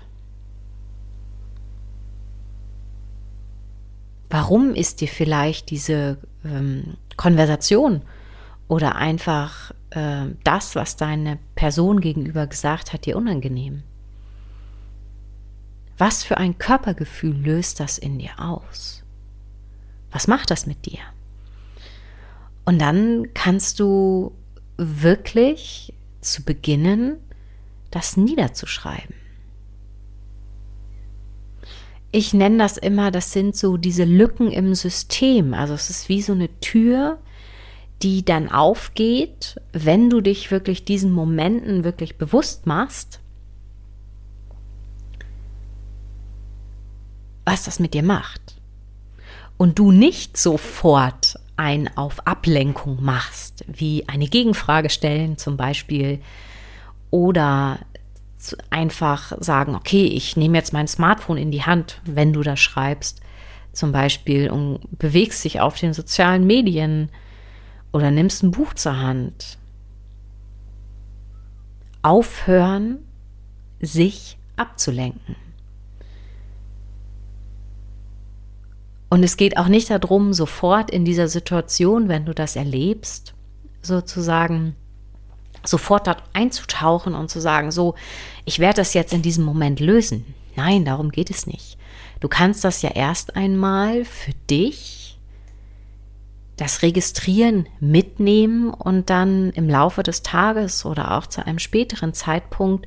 Warum 4.30 4.74
ist 4.74 5.02
dir 5.02 5.08
vielleicht 5.08 5.70
diese 5.70 6.18
ähm, 6.44 6.96
Konversation 7.16 8.02
oder 8.66 8.96
einfach 8.96 9.73
äh, 9.94 10.26
das, 10.42 10.74
was 10.74 10.96
deine 10.96 11.38
Person 11.54 12.00
gegenüber 12.00 12.46
gesagt 12.46 12.92
hat, 12.92 13.06
dir 13.06 13.16
unangenehm? 13.16 13.82
Was 15.96 16.24
für 16.24 16.38
ein 16.38 16.58
Körpergefühl 16.58 17.36
löst 17.36 17.80
das 17.80 17.98
in 17.98 18.18
dir 18.18 18.38
aus? 18.38 19.04
Was 20.10 20.26
macht 20.26 20.50
das 20.50 20.66
mit 20.66 20.86
dir? 20.86 20.98
Und 22.64 22.80
dann 22.80 23.32
kannst 23.34 23.78
du 23.78 24.32
wirklich 24.76 25.94
zu 26.20 26.42
beginnen, 26.42 27.16
das 27.90 28.16
niederzuschreiben. 28.16 29.14
Ich 32.10 32.32
nenne 32.32 32.58
das 32.58 32.76
immer, 32.76 33.10
das 33.10 33.32
sind 33.32 33.56
so 33.56 33.76
diese 33.76 34.04
Lücken 34.04 34.50
im 34.50 34.74
System. 34.74 35.52
Also 35.52 35.74
es 35.74 35.90
ist 35.90 36.08
wie 36.08 36.22
so 36.22 36.32
eine 36.32 36.48
Tür, 36.60 37.18
die 38.02 38.24
dann 38.24 38.50
aufgeht, 38.50 39.60
wenn 39.72 40.10
du 40.10 40.20
dich 40.20 40.50
wirklich 40.50 40.84
diesen 40.84 41.12
Momenten 41.12 41.84
wirklich 41.84 42.18
bewusst 42.18 42.66
machst, 42.66 43.20
was 47.44 47.64
das 47.64 47.78
mit 47.78 47.94
dir 47.94 48.02
macht. 48.02 48.56
Und 49.56 49.78
du 49.78 49.92
nicht 49.92 50.36
sofort 50.36 51.38
ein 51.56 51.96
auf 51.96 52.26
Ablenkung 52.26 53.02
machst, 53.02 53.64
wie 53.68 54.08
eine 54.08 54.26
Gegenfrage 54.26 54.90
stellen 54.90 55.38
zum 55.38 55.56
Beispiel 55.56 56.20
oder 57.10 57.78
einfach 58.70 59.32
sagen, 59.40 59.74
okay, 59.74 60.04
ich 60.04 60.36
nehme 60.36 60.58
jetzt 60.58 60.72
mein 60.72 60.88
Smartphone 60.88 61.38
in 61.38 61.50
die 61.50 61.62
Hand, 61.62 62.00
wenn 62.04 62.32
du 62.32 62.42
das 62.42 62.60
schreibst, 62.60 63.20
zum 63.72 63.92
Beispiel 63.92 64.50
und 64.50 64.80
bewegst 64.98 65.44
dich 65.44 65.60
auf 65.60 65.78
den 65.78 65.94
sozialen 65.94 66.46
Medien 66.46 67.10
oder 67.94 68.10
nimmst 68.10 68.42
ein 68.42 68.50
Buch 68.50 68.74
zur 68.74 68.98
Hand. 68.98 69.56
Aufhören, 72.02 72.98
sich 73.80 74.36
abzulenken. 74.56 75.36
Und 79.08 79.22
es 79.22 79.36
geht 79.36 79.56
auch 79.56 79.68
nicht 79.68 79.90
darum, 79.90 80.32
sofort 80.32 80.90
in 80.90 81.04
dieser 81.04 81.28
Situation, 81.28 82.08
wenn 82.08 82.26
du 82.26 82.34
das 82.34 82.56
erlebst, 82.56 83.32
sozusagen 83.80 84.74
sofort 85.64 86.08
dort 86.08 86.24
einzutauchen 86.32 87.14
und 87.14 87.30
zu 87.30 87.40
sagen, 87.40 87.70
so, 87.70 87.94
ich 88.44 88.58
werde 88.58 88.78
das 88.78 88.94
jetzt 88.94 89.12
in 89.12 89.22
diesem 89.22 89.44
Moment 89.44 89.78
lösen. 89.78 90.34
Nein, 90.56 90.84
darum 90.84 91.12
geht 91.12 91.30
es 91.30 91.46
nicht. 91.46 91.78
Du 92.18 92.26
kannst 92.26 92.64
das 92.64 92.82
ja 92.82 92.90
erst 92.90 93.36
einmal 93.36 94.04
für 94.04 94.32
dich, 94.50 95.03
das 96.56 96.82
Registrieren 96.82 97.66
mitnehmen 97.80 98.70
und 98.72 99.10
dann 99.10 99.50
im 99.50 99.68
Laufe 99.68 100.02
des 100.02 100.22
Tages 100.22 100.84
oder 100.84 101.16
auch 101.16 101.26
zu 101.26 101.44
einem 101.44 101.58
späteren 101.58 102.14
Zeitpunkt 102.14 102.86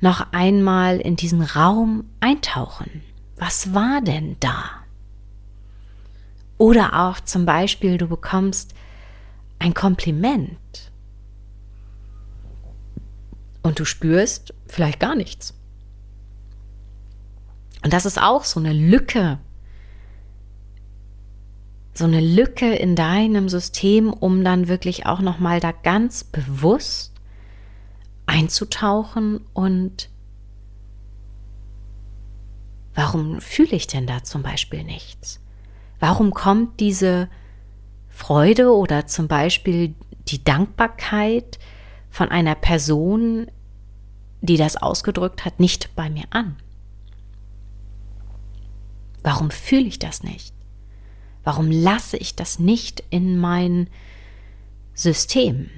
noch 0.00 0.32
einmal 0.32 1.00
in 1.00 1.14
diesen 1.14 1.42
Raum 1.42 2.04
eintauchen. 2.20 3.02
Was 3.36 3.72
war 3.72 4.00
denn 4.00 4.36
da? 4.40 4.64
Oder 6.58 7.00
auch 7.08 7.20
zum 7.20 7.46
Beispiel, 7.46 7.98
du 7.98 8.08
bekommst 8.08 8.74
ein 9.58 9.74
Kompliment 9.74 10.58
und 13.62 13.78
du 13.78 13.84
spürst 13.84 14.54
vielleicht 14.66 14.98
gar 14.98 15.14
nichts. 15.14 15.54
Und 17.84 17.92
das 17.92 18.06
ist 18.06 18.20
auch 18.20 18.44
so 18.44 18.60
eine 18.60 18.72
Lücke, 18.72 19.38
so 21.94 22.04
eine 22.04 22.20
Lücke 22.20 22.74
in 22.74 22.96
deinem 22.96 23.48
System, 23.48 24.12
um 24.12 24.44
dann 24.44 24.68
wirklich 24.68 25.06
auch 25.06 25.20
noch 25.20 25.38
mal 25.38 25.60
da 25.60 25.72
ganz 25.72 26.24
bewusst 26.24 27.12
einzutauchen 28.26 29.40
und 29.52 30.08
warum 32.94 33.40
fühle 33.40 33.76
ich 33.76 33.86
denn 33.86 34.06
da 34.06 34.24
zum 34.24 34.42
Beispiel 34.42 34.84
nichts? 34.84 35.40
Warum 36.00 36.32
kommt 36.32 36.80
diese 36.80 37.28
Freude 38.08 38.74
oder 38.74 39.06
zum 39.06 39.28
Beispiel 39.28 39.94
die 40.28 40.42
Dankbarkeit 40.42 41.58
von 42.10 42.30
einer 42.30 42.54
Person, 42.54 43.50
die 44.40 44.56
das 44.56 44.76
ausgedrückt 44.76 45.44
hat, 45.44 45.60
nicht 45.60 45.94
bei 45.94 46.08
mir 46.10 46.24
an? 46.30 46.56
Warum 49.22 49.50
fühle 49.50 49.86
ich 49.86 49.98
das 49.98 50.22
nicht? 50.22 50.54
Warum 51.44 51.70
lasse 51.70 52.16
ich 52.16 52.36
das 52.36 52.58
nicht 52.58 53.02
in 53.10 53.38
mein 53.38 53.88
System? 54.94 55.70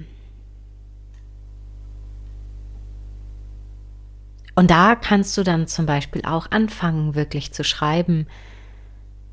Und 4.55 4.71
da 4.71 4.95
kannst 4.95 5.37
du 5.37 5.43
dann 5.43 5.67
zum 5.67 5.85
Beispiel 5.85 6.23
auch 6.23 6.51
anfangen, 6.51 7.15
wirklich 7.15 7.51
zu 7.51 7.63
schreiben, 7.63 8.27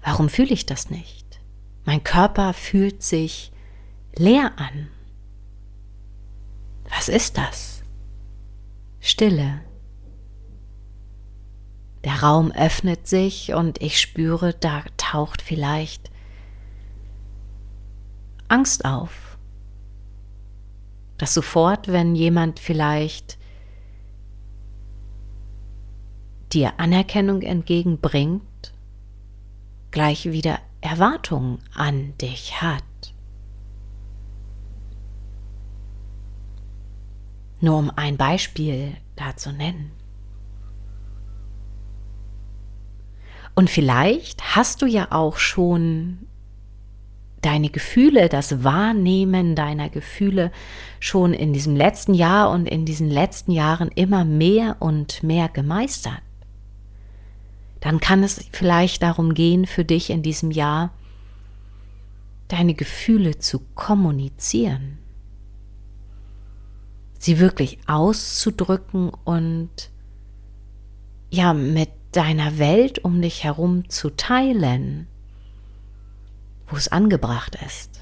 Warum 0.03 0.29
fühle 0.29 0.53
ich 0.53 0.67
das 0.67 0.91
nicht? 0.91 1.41
Mein 1.85 2.03
Körper 2.03 2.53
fühlt 2.53 3.03
sich 3.03 3.53
leer 4.17 4.53
an. 4.57 4.89
Was 6.89 7.09
ist 7.09 7.39
das? 7.39 7.83
Stille. 9.01 9.61
Der 12.05 12.23
Raum 12.23 12.51
öffnet 12.51 13.07
sich 13.07 13.55
und 13.55 13.81
ich 13.81 14.01
spüre, 14.01 14.55
da 14.55 14.83
taucht 14.97 15.41
vielleicht 15.41 16.11
Angst 18.53 18.85
auf. 18.85 19.39
Dass 21.17 21.33
sofort, 21.33 21.89
wenn 21.89 22.15
jemand 22.15 22.61
vielleicht 22.61 23.39
dir 26.53 26.79
Anerkennung 26.79 27.41
entgegenbringt, 27.41 28.75
gleich 29.91 30.31
wieder 30.33 30.59
Erwartungen 30.83 31.61
an 31.75 32.13
dich 32.19 32.61
hat. 32.61 32.85
Nur 37.61 37.79
um 37.79 37.91
ein 37.97 38.19
Beispiel 38.19 38.97
da 39.17 39.35
zu 39.35 39.53
nennen. 39.53 39.93
Und 43.55 43.71
vielleicht 43.71 44.57
hast 44.57 44.83
du 44.83 44.87
ja 44.87 45.09
auch 45.11 45.39
schon 45.39 46.27
deine 47.43 47.71
Gefühle, 47.71 48.29
das 48.29 48.65
Wahrnehmen 48.65 49.55
deiner 49.55 49.91
Gefühle 49.91 50.51
schon 51.01 51.35
in 51.35 51.53
diesem 51.53 51.77
letzten 51.77 52.15
Jahr 52.15 52.51
und 52.51 52.69
in 52.69 52.85
diesen 52.85 53.11
letzten 53.11 53.53
Jahren 53.53 53.91
immer 53.95 54.25
mehr 54.25 54.77
und 54.79 55.23
mehr 55.23 55.49
gemeistert. 55.49 56.23
Dann 57.81 57.99
kann 57.99 58.23
es 58.23 58.45
vielleicht 58.53 59.03
darum 59.03 59.35
gehen, 59.35 59.67
für 59.67 59.85
dich 59.85 60.11
in 60.11 60.23
diesem 60.23 60.53
Jahr 60.53 60.93
deine 62.47 62.75
Gefühle 62.75 63.39
zu 63.39 63.61
kommunizieren, 63.75 64.99
sie 67.19 67.41
wirklich 67.41 67.79
auszudrücken 67.87 69.11
und 69.25 69.91
ja, 71.31 71.55
mit 71.55 71.89
deiner 72.13 72.59
Welt 72.59 73.05
um 73.05 73.21
dich 73.23 73.43
herum 73.43 73.89
zu 73.89 74.11
teilen, 74.11 75.09
wo 76.73 76.77
es 76.77 76.89
angebracht 76.89 77.57
ist. 77.67 78.01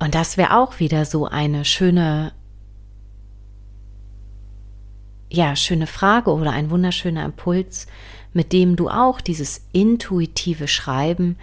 Und 0.00 0.14
das 0.14 0.36
wäre 0.36 0.56
auch 0.56 0.78
wieder 0.78 1.04
so 1.04 1.26
eine 1.26 1.64
schöne, 1.64 2.32
ja, 5.30 5.56
schöne 5.56 5.86
Frage 5.86 6.32
oder 6.32 6.52
ein 6.52 6.70
wunderschöner 6.70 7.24
Impuls, 7.24 7.86
mit 8.32 8.52
dem 8.52 8.76
du 8.76 8.88
auch 8.88 9.20
dieses 9.20 9.66
intuitive 9.72 10.68
Schreiben 10.68 11.36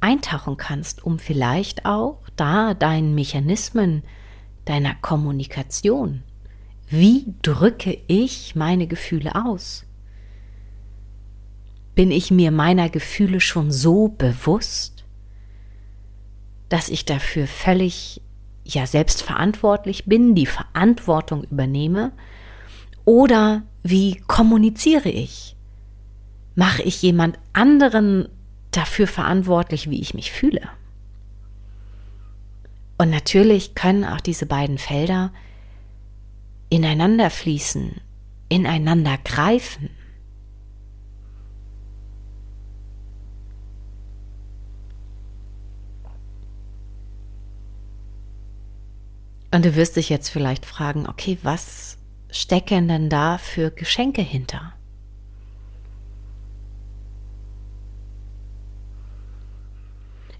eintauchen 0.00 0.56
kannst, 0.56 1.04
um 1.04 1.18
vielleicht 1.18 1.84
auch 1.84 2.22
da 2.36 2.72
deinen 2.72 3.14
Mechanismen 3.14 4.02
deiner 4.64 4.94
Kommunikation, 4.94 6.22
wie 6.90 7.26
drücke 7.42 7.98
ich 8.06 8.54
meine 8.54 8.86
Gefühle 8.86 9.34
aus? 9.34 9.84
Bin 11.94 12.10
ich 12.10 12.30
mir 12.30 12.50
meiner 12.50 12.88
Gefühle 12.88 13.40
schon 13.40 13.72
so 13.72 14.08
bewusst? 14.08 14.98
dass 16.68 16.88
ich 16.88 17.04
dafür 17.04 17.46
völlig 17.46 18.20
ja 18.64 18.86
selbstverantwortlich 18.86 20.04
bin, 20.04 20.34
die 20.34 20.46
Verantwortung 20.46 21.44
übernehme? 21.44 22.12
Oder 23.04 23.62
wie 23.82 24.20
kommuniziere 24.26 25.08
ich? 25.08 25.56
Mache 26.54 26.82
ich 26.82 27.00
jemand 27.00 27.38
anderen 27.52 28.28
dafür 28.70 29.06
verantwortlich, 29.06 29.88
wie 29.88 30.00
ich 30.00 30.12
mich 30.12 30.30
fühle? 30.30 30.68
Und 32.98 33.10
natürlich 33.10 33.74
können 33.74 34.04
auch 34.04 34.20
diese 34.20 34.44
beiden 34.44 34.76
Felder 34.76 35.32
ineinander 36.70 37.30
fließen, 37.30 38.00
ineinander 38.48 39.18
greifen. 39.18 39.90
Und 49.50 49.64
du 49.64 49.76
wirst 49.76 49.96
dich 49.96 50.10
jetzt 50.10 50.28
vielleicht 50.28 50.66
fragen, 50.66 51.06
okay, 51.08 51.38
was 51.42 51.96
stecken 52.30 52.88
denn 52.88 53.08
da 53.08 53.38
für 53.38 53.70
Geschenke 53.70 54.20
hinter? 54.20 54.74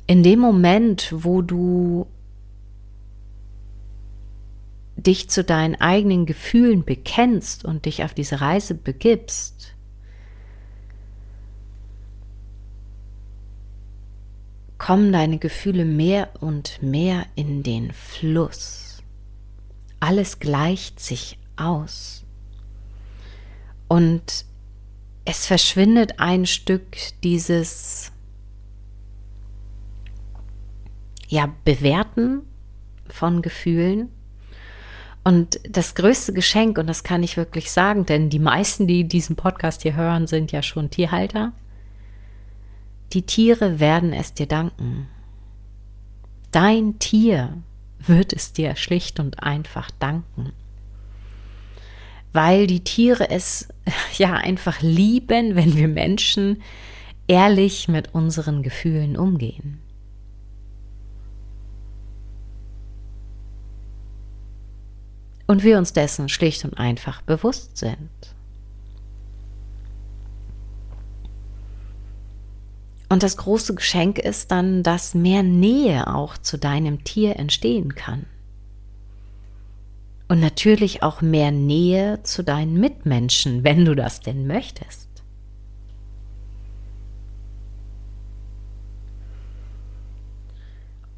In 0.06 0.22
dem 0.22 0.38
Moment, 0.38 1.12
wo 1.16 1.42
du 1.42 2.06
dich 4.98 5.30
zu 5.30 5.44
deinen 5.44 5.76
eigenen 5.76 6.26
Gefühlen 6.26 6.84
bekennst 6.84 7.64
und 7.64 7.86
dich 7.86 8.02
auf 8.02 8.14
diese 8.14 8.40
Reise 8.40 8.74
begibst, 8.74 9.74
kommen 14.76 15.12
deine 15.12 15.38
Gefühle 15.38 15.84
mehr 15.84 16.30
und 16.40 16.82
mehr 16.82 17.26
in 17.36 17.62
den 17.62 17.92
Fluss. 17.92 19.02
Alles 20.00 20.40
gleicht 20.40 21.00
sich 21.00 21.38
aus. 21.56 22.24
Und 23.88 24.44
es 25.24 25.46
verschwindet 25.46 26.18
ein 26.18 26.46
Stück 26.46 26.96
dieses 27.22 28.12
ja 31.28 31.52
bewerten 31.64 32.42
von 33.08 33.42
Gefühlen 33.42 34.10
und 35.28 35.60
das 35.68 35.94
größte 35.94 36.32
Geschenk, 36.32 36.78
und 36.78 36.86
das 36.86 37.04
kann 37.04 37.22
ich 37.22 37.36
wirklich 37.36 37.70
sagen, 37.70 38.06
denn 38.06 38.30
die 38.30 38.38
meisten, 38.38 38.86
die 38.86 39.04
diesen 39.04 39.36
Podcast 39.36 39.82
hier 39.82 39.94
hören, 39.94 40.26
sind 40.26 40.52
ja 40.52 40.62
schon 40.62 40.88
Tierhalter. 40.88 41.52
Die 43.12 43.20
Tiere 43.20 43.78
werden 43.78 44.14
es 44.14 44.32
dir 44.32 44.46
danken. 44.46 45.06
Dein 46.50 46.98
Tier 46.98 47.58
wird 47.98 48.32
es 48.32 48.54
dir 48.54 48.74
schlicht 48.74 49.20
und 49.20 49.42
einfach 49.42 49.90
danken. 49.98 50.54
Weil 52.32 52.66
die 52.66 52.82
Tiere 52.82 53.28
es 53.28 53.68
ja 54.16 54.32
einfach 54.32 54.80
lieben, 54.80 55.56
wenn 55.56 55.76
wir 55.76 55.88
Menschen 55.88 56.62
ehrlich 57.26 57.86
mit 57.86 58.14
unseren 58.14 58.62
Gefühlen 58.62 59.18
umgehen. 59.18 59.78
Und 65.48 65.64
wir 65.64 65.78
uns 65.78 65.92
dessen 65.92 66.28
schlicht 66.28 66.64
und 66.64 66.78
einfach 66.78 67.22
bewusst 67.22 67.78
sind. 67.78 68.10
Und 73.08 73.22
das 73.22 73.38
große 73.38 73.74
Geschenk 73.74 74.18
ist 74.18 74.50
dann, 74.50 74.82
dass 74.82 75.14
mehr 75.14 75.42
Nähe 75.42 76.14
auch 76.14 76.36
zu 76.36 76.58
deinem 76.58 77.02
Tier 77.02 77.36
entstehen 77.36 77.94
kann. 77.94 78.26
Und 80.28 80.40
natürlich 80.40 81.02
auch 81.02 81.22
mehr 81.22 81.50
Nähe 81.50 82.22
zu 82.22 82.44
deinen 82.44 82.78
Mitmenschen, 82.78 83.64
wenn 83.64 83.86
du 83.86 83.96
das 83.96 84.20
denn 84.20 84.46
möchtest. 84.46 85.08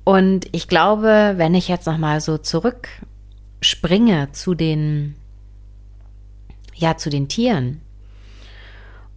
Und 0.05 0.47
ich 0.53 0.69
glaube, 0.69 1.35
wenn 1.37 1.57
ich 1.57 1.67
jetzt 1.67 1.87
noch 1.87 1.99
mal 1.99 2.21
so 2.21 2.39
zurück 2.39 2.89
springe 3.61 4.33
zu 4.33 4.55
den, 4.55 5.15
ja, 6.75 6.97
zu 6.97 7.11
den 7.11 7.29
Tieren 7.29 7.81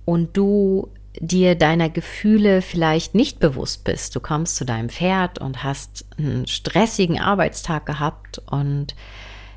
und 0.06 0.36
du 0.36 0.89
dir 1.19 1.56
deiner 1.56 1.89
Gefühle 1.89 2.62
vielleicht 2.62 3.15
nicht 3.15 3.39
bewusst 3.39 3.84
bist. 3.84 4.15
Du 4.15 4.19
kommst 4.19 4.56
zu 4.56 4.65
deinem 4.65 4.89
Pferd 4.89 5.39
und 5.39 5.63
hast 5.63 6.06
einen 6.17 6.47
stressigen 6.47 7.19
Arbeitstag 7.19 7.86
gehabt 7.86 8.41
und 8.49 8.95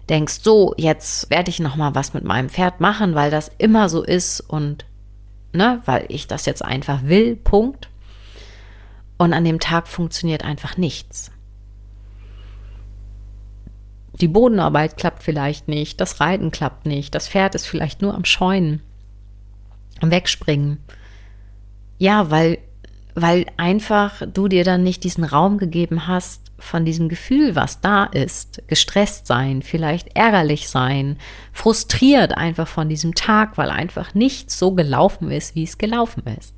denkst 0.09 0.41
so, 0.43 0.75
jetzt 0.77 1.31
werde 1.31 1.51
ich 1.51 1.59
noch 1.59 1.77
mal 1.77 1.95
was 1.95 2.15
mit 2.15 2.25
meinem 2.25 2.51
Pferd 2.51 2.81
machen, 2.81 3.15
weil 3.15 3.31
das 3.31 3.51
immer 3.59 3.89
so 3.89 4.03
ist 4.03 4.41
und 4.41 4.85
ne, 5.53 5.81
weil 5.87 6.05
ich 6.09 6.27
das 6.27 6.47
jetzt 6.47 6.65
einfach 6.65 7.05
will. 7.05 7.37
Punkt. 7.37 7.89
Und 9.19 9.33
an 9.33 9.45
dem 9.45 9.61
Tag 9.61 9.89
funktioniert 9.89 10.45
einfach 10.45 10.77
nichts. 10.77 11.31
Die 14.21 14.29
Bodenarbeit 14.29 14.97
klappt 14.97 15.23
vielleicht 15.23 15.69
nicht, 15.69 16.01
das 16.01 16.21
Reiten 16.21 16.51
klappt 16.51 16.87
nicht, 16.87 17.15
das 17.15 17.29
Pferd 17.29 17.55
ist 17.55 17.67
vielleicht 17.67 18.01
nur 18.01 18.15
am 18.15 18.25
Scheunen, 18.25 18.83
am 20.01 20.11
Wegspringen. 20.11 20.79
Ja, 21.99 22.31
weil, 22.31 22.59
weil 23.15 23.47
einfach 23.57 24.23
du 24.27 24.49
dir 24.49 24.65
dann 24.65 24.83
nicht 24.83 25.05
diesen 25.05 25.25
Raum 25.25 25.59
gegeben 25.59 26.07
hast 26.07 26.47
von 26.59 26.87
diesem 26.87 27.11
Gefühl, 27.11 27.55
was 27.55 27.83
da 27.83 28.05
ist. 28.05 28.63
Gestresst 28.69 29.27
sein, 29.27 29.61
vielleicht 29.63 30.17
ärgerlich 30.17 30.71
sein, 30.71 31.19
frustriert 31.53 32.37
einfach 32.37 32.69
von 32.69 32.89
diesem 32.89 33.15
Tag, 33.15 33.59
weil 33.59 33.71
einfach 33.71 34.15
nichts 34.15 34.59
so 34.59 34.73
gelaufen 34.73 35.31
ist, 35.31 35.55
wie 35.55 35.65
es 35.65 35.77
gelaufen 35.77 36.23
ist. 36.39 36.55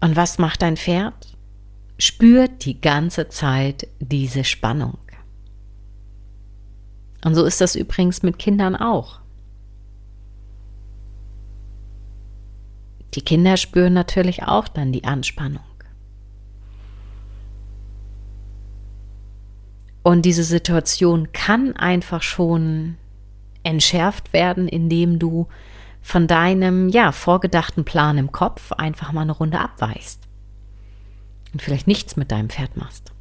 Und 0.00 0.16
was 0.16 0.38
macht 0.38 0.62
dein 0.62 0.76
Pferd? 0.76 1.31
Spürt 2.02 2.64
die 2.64 2.80
ganze 2.80 3.28
Zeit 3.28 3.86
diese 4.00 4.42
Spannung. 4.42 4.98
Und 7.24 7.36
so 7.36 7.44
ist 7.44 7.60
das 7.60 7.76
übrigens 7.76 8.24
mit 8.24 8.40
Kindern 8.40 8.74
auch. 8.74 9.20
Die 13.14 13.20
Kinder 13.20 13.56
spüren 13.56 13.92
natürlich 13.92 14.42
auch 14.42 14.66
dann 14.66 14.90
die 14.90 15.04
Anspannung. 15.04 15.62
Und 20.02 20.22
diese 20.22 20.42
Situation 20.42 21.32
kann 21.32 21.76
einfach 21.76 22.22
schon 22.22 22.96
entschärft 23.62 24.32
werden, 24.32 24.66
indem 24.66 25.20
du 25.20 25.46
von 26.00 26.26
deinem 26.26 26.88
ja 26.88 27.12
vorgedachten 27.12 27.84
Plan 27.84 28.18
im 28.18 28.32
Kopf 28.32 28.72
einfach 28.72 29.12
mal 29.12 29.20
eine 29.20 29.30
Runde 29.30 29.60
abweichst 29.60 30.22
und 31.52 31.62
vielleicht 31.62 31.86
nichts 31.86 32.16
mit 32.16 32.30
deinem 32.32 32.48
Pferd 32.50 32.76
machst, 32.76 33.12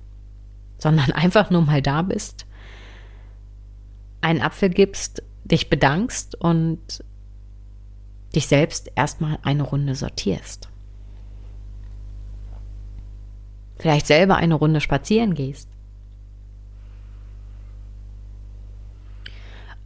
sondern 0.78 1.12
einfach 1.12 1.50
nur 1.50 1.62
mal 1.62 1.82
da 1.82 2.02
bist, 2.02 2.46
einen 4.22 4.41
Apfel 4.41 4.70
gibst, 4.70 5.24
dich 5.44 5.70
bedankst 5.70 6.36
und 6.36 7.04
dich 8.36 8.48
selbst 8.48 8.91
erstmal 8.96 9.39
eine 9.41 9.63
Runde 9.63 9.96
sortierst. 9.96 10.70
Vielleicht 13.78 14.08
selber 14.08 14.36
eine 14.36 14.54
Runde 14.54 14.80
spazieren 14.80 15.34
gehst. 15.34 15.67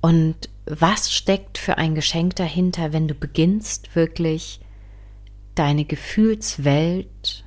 Und 0.01 0.49
was 0.65 1.11
steckt 1.11 1.57
für 1.57 1.77
ein 1.77 1.95
Geschenk 1.95 2.35
dahinter, 2.35 2.93
wenn 2.93 3.07
du 3.07 3.15
beginnst 3.15 3.95
wirklich 3.95 4.59
deine 5.55 5.85
Gefühlswelt 5.85 7.44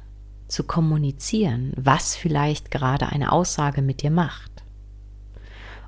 zu 0.48 0.64
kommunizieren, 0.64 1.72
was 1.76 2.16
vielleicht 2.16 2.70
gerade 2.70 3.08
eine 3.08 3.32
Aussage 3.32 3.82
mit 3.82 4.02
dir 4.02 4.11
macht. 4.11 4.50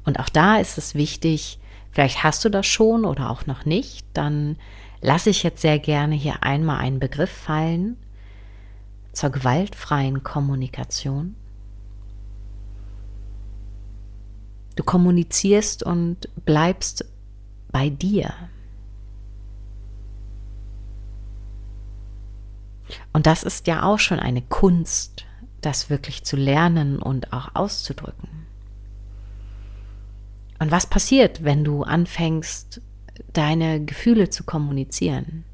Und 0.04 0.20
auch 0.20 0.28
da 0.28 0.58
ist 0.58 0.78
es 0.78 0.94
wichtig, 0.94 1.58
vielleicht 1.90 2.22
hast 2.22 2.44
du 2.44 2.48
das 2.48 2.66
schon 2.66 3.04
oder 3.04 3.30
auch 3.30 3.46
noch 3.46 3.64
nicht, 3.64 4.06
dann 4.14 4.56
lasse 5.00 5.30
ich 5.30 5.42
jetzt 5.42 5.62
sehr 5.62 5.78
gerne 5.78 6.14
hier 6.14 6.42
einmal 6.42 6.80
einen 6.80 6.98
Begriff 6.98 7.30
fallen 7.30 7.96
zur 9.12 9.30
gewaltfreien 9.30 10.22
Kommunikation. 10.22 11.34
Du 14.76 14.84
kommunizierst 14.84 15.82
und 15.82 16.28
bleibst 16.44 17.04
bei 17.70 17.90
dir, 17.90 18.32
Und 23.12 23.26
das 23.26 23.42
ist 23.42 23.66
ja 23.66 23.82
auch 23.82 23.98
schon 23.98 24.18
eine 24.18 24.42
Kunst, 24.42 25.24
das 25.60 25.90
wirklich 25.90 26.24
zu 26.24 26.36
lernen 26.36 27.00
und 27.00 27.32
auch 27.32 27.54
auszudrücken. 27.54 28.28
Und 30.58 30.70
was 30.70 30.86
passiert, 30.86 31.44
wenn 31.44 31.64
du 31.64 31.82
anfängst, 31.82 32.80
deine 33.32 33.84
Gefühle 33.84 34.30
zu 34.30 34.44
kommunizieren? 34.44 35.44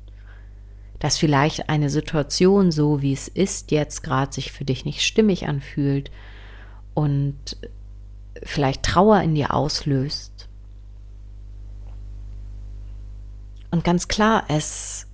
Dass 0.99 1.19
vielleicht 1.19 1.69
eine 1.69 1.91
Situation, 1.91 2.73
so 2.73 3.03
wie 3.03 3.13
es 3.13 3.29
ist, 3.29 3.71
jetzt 3.71 4.03
gerade 4.03 4.33
sich 4.33 4.51
für 4.51 4.65
dich 4.65 4.85
nicht 4.85 5.03
stimmig 5.03 5.47
anfühlt 5.47 6.11
und 6.95 7.57
vielleicht 8.43 8.83
Trauer 8.83 9.21
in 9.21 9.35
dir 9.35 9.55
auslöst. 9.55 10.49
Und 13.71 13.85
ganz 13.85 14.09
klar, 14.09 14.45
es 14.49 15.06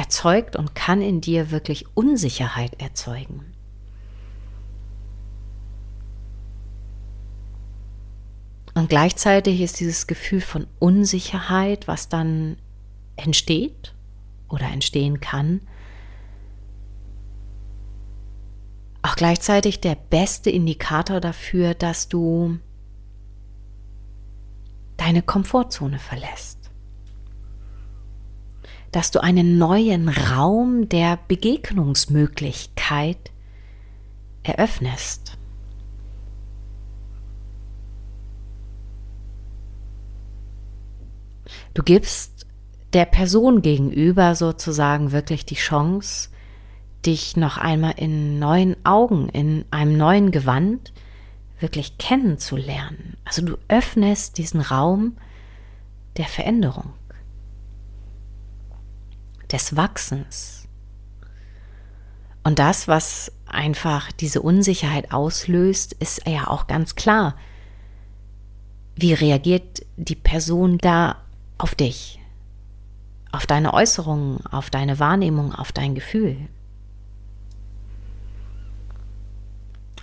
erzeugt 0.00 0.56
und 0.56 0.74
kann 0.74 1.02
in 1.02 1.20
dir 1.20 1.50
wirklich 1.50 1.84
Unsicherheit 1.94 2.80
erzeugen. 2.80 3.44
Und 8.72 8.88
gleichzeitig 8.88 9.60
ist 9.60 9.78
dieses 9.78 10.06
Gefühl 10.06 10.40
von 10.40 10.66
Unsicherheit, 10.78 11.86
was 11.86 12.08
dann 12.08 12.56
entsteht 13.16 13.94
oder 14.48 14.68
entstehen 14.68 15.20
kann, 15.20 15.60
auch 19.02 19.16
gleichzeitig 19.16 19.80
der 19.80 19.96
beste 19.96 20.48
Indikator 20.48 21.20
dafür, 21.20 21.74
dass 21.74 22.08
du 22.08 22.58
deine 24.96 25.20
Komfortzone 25.20 25.98
verlässt. 25.98 26.59
Dass 28.92 29.10
du 29.10 29.22
einen 29.22 29.58
neuen 29.58 30.08
Raum 30.08 30.88
der 30.88 31.18
Begegnungsmöglichkeit 31.28 33.30
eröffnest. 34.42 35.36
Du 41.74 41.82
gibst 41.82 42.46
der 42.92 43.04
Person 43.04 43.62
gegenüber 43.62 44.34
sozusagen 44.34 45.12
wirklich 45.12 45.44
die 45.44 45.54
Chance, 45.54 46.30
dich 47.06 47.36
noch 47.36 47.56
einmal 47.56 47.94
in 47.96 48.38
neuen 48.38 48.76
Augen, 48.84 49.28
in 49.28 49.64
einem 49.70 49.96
neuen 49.96 50.30
Gewand 50.32 50.92
wirklich 51.60 51.98
kennenzulernen. 51.98 53.16
Also 53.24 53.44
du 53.44 53.56
öffnest 53.68 54.38
diesen 54.38 54.60
Raum 54.60 55.16
der 56.16 56.26
Veränderung, 56.26 56.92
des 59.52 59.76
Wachsens. 59.76 60.68
Und 62.42 62.58
das, 62.58 62.88
was 62.88 63.32
einfach 63.46 64.12
diese 64.12 64.40
Unsicherheit 64.40 65.12
auslöst, 65.12 65.92
ist 65.94 66.26
ja 66.26 66.48
auch 66.48 66.66
ganz 66.66 66.94
klar. 66.94 67.36
Wie 68.96 69.12
reagiert 69.12 69.84
die 69.96 70.14
Person 70.14 70.78
da 70.78 71.16
auf 71.58 71.74
dich, 71.74 72.18
auf 73.32 73.46
deine 73.46 73.74
Äußerungen, 73.74 74.44
auf 74.46 74.70
deine 74.70 74.98
Wahrnehmung, 74.98 75.54
auf 75.54 75.72
dein 75.72 75.94
Gefühl? 75.94 76.48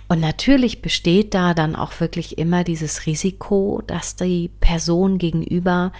Und 0.08 0.20
natürlich 0.20 0.80
besteht 0.80 1.34
da 1.34 1.52
dann 1.52 1.76
auch 1.76 2.00
wirklich 2.00 2.38
immer 2.38 2.64
dieses 2.64 3.04
Risiko, 3.04 3.82
dass 3.86 4.16
die 4.16 4.48
Person 4.60 5.18
gegenüber 5.18 5.92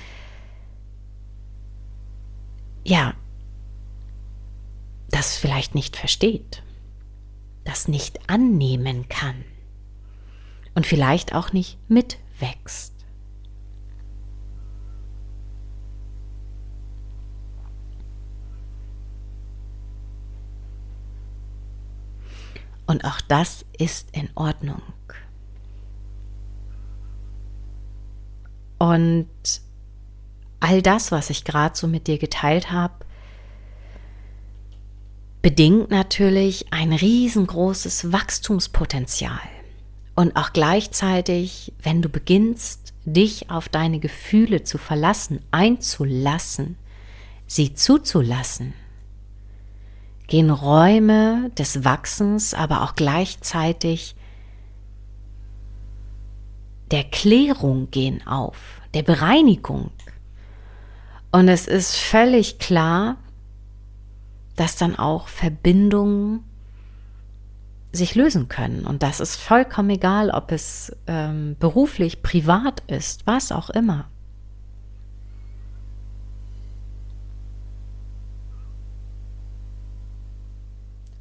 ja 2.84 3.12
das 5.11 5.37
vielleicht 5.37 5.75
nicht 5.75 5.97
versteht, 5.97 6.62
das 7.64 7.88
nicht 7.88 8.29
annehmen 8.29 9.09
kann 9.09 9.44
und 10.75 10.87
vielleicht 10.87 11.35
auch 11.35 11.53
nicht 11.53 11.79
mitwächst. 11.88 12.94
Und 22.87 23.05
auch 23.05 23.21
das 23.21 23.66
ist 23.79 24.16
in 24.16 24.31
Ordnung. 24.35 24.81
Und 28.79 29.29
all 30.61 30.81
das, 30.81 31.12
was 31.12 31.29
ich 31.29 31.44
gerade 31.44 31.77
so 31.77 31.87
mit 31.87 32.07
dir 32.07 32.18
geteilt 32.18 32.73
habe, 32.73 32.94
bedingt 35.42 35.90
natürlich 35.90 36.66
ein 36.72 36.92
riesengroßes 36.92 38.12
Wachstumspotenzial. 38.12 39.40
Und 40.14 40.35
auch 40.37 40.53
gleichzeitig, 40.53 41.72
wenn 41.81 42.03
du 42.03 42.09
beginnst, 42.09 42.92
dich 43.05 43.51
auf 43.51 43.68
deine 43.68 44.01
Gefühle 44.01 44.64
zu 44.64 44.77
verlassen, 44.77 45.40
einzulassen, 45.53 46.77
sie 47.46 47.74
zuzulassen, 47.74 48.74
gehen 50.27 50.51
Räume 50.51 51.51
des 51.57 51.85
Wachsens, 51.85 52.53
aber 52.53 52.83
auch 52.83 52.94
gleichzeitig 52.96 54.16
der 56.90 57.05
Klärung 57.05 57.90
gehen 57.90 58.27
auf, 58.27 58.81
der 58.94 59.03
Bereinigung. 59.03 59.90
Und 61.31 61.48
es 61.48 61.66
ist 61.66 61.96
völlig 61.96 62.59
klar, 62.59 63.16
dass 64.59 64.77
dann 64.77 64.97
auch 64.97 65.29
Verbindungen 65.29 66.42
sich 67.92 68.14
lösen 68.14 68.49
können. 68.49 68.85
Und 68.87 69.03
das 69.03 69.21
ist 69.21 69.37
vollkommen 69.37 69.90
egal, 69.90 70.31
ob 70.31 70.53
es 70.53 70.94
ähm, 71.07 71.57
beruflich, 71.59 72.23
privat 72.23 72.83
ist, 72.88 73.27
was 73.27 73.53
auch 73.53 73.71
immer. 73.71 74.07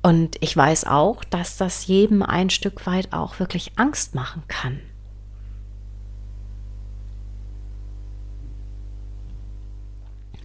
Und 0.01 0.37
ich 0.41 0.55
weiß 0.55 0.85
auch, 0.85 1.23
dass 1.23 1.57
das 1.57 1.87
jedem 1.87 2.23
ein 2.23 2.49
Stück 2.49 2.85
weit 2.87 3.13
auch 3.13 3.39
wirklich 3.39 3.73
Angst 3.75 4.15
machen 4.15 4.43
kann. 4.47 4.79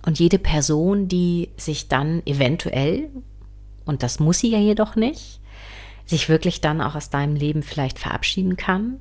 Und 0.05 0.19
jede 0.19 0.39
Person, 0.39 1.09
die 1.09 1.51
sich 1.57 1.89
dann 1.89 2.23
eventuell, 2.27 3.11
und 3.85 4.03
das 4.03 4.19
muss 4.21 4.41
sie 4.41 4.51
ja 4.51 4.59
jedoch 4.59 4.97
nicht, 4.97 5.41
sich 6.07 6.29
wirklich 6.29 6.61
dann 6.61 6.81
auch 6.81 6.95
aus 6.95 7.11
deinem 7.11 7.37
Leben 7.37 7.63
vielleicht 7.63 7.99
verabschieden 7.99 8.57
kann, 8.57 8.99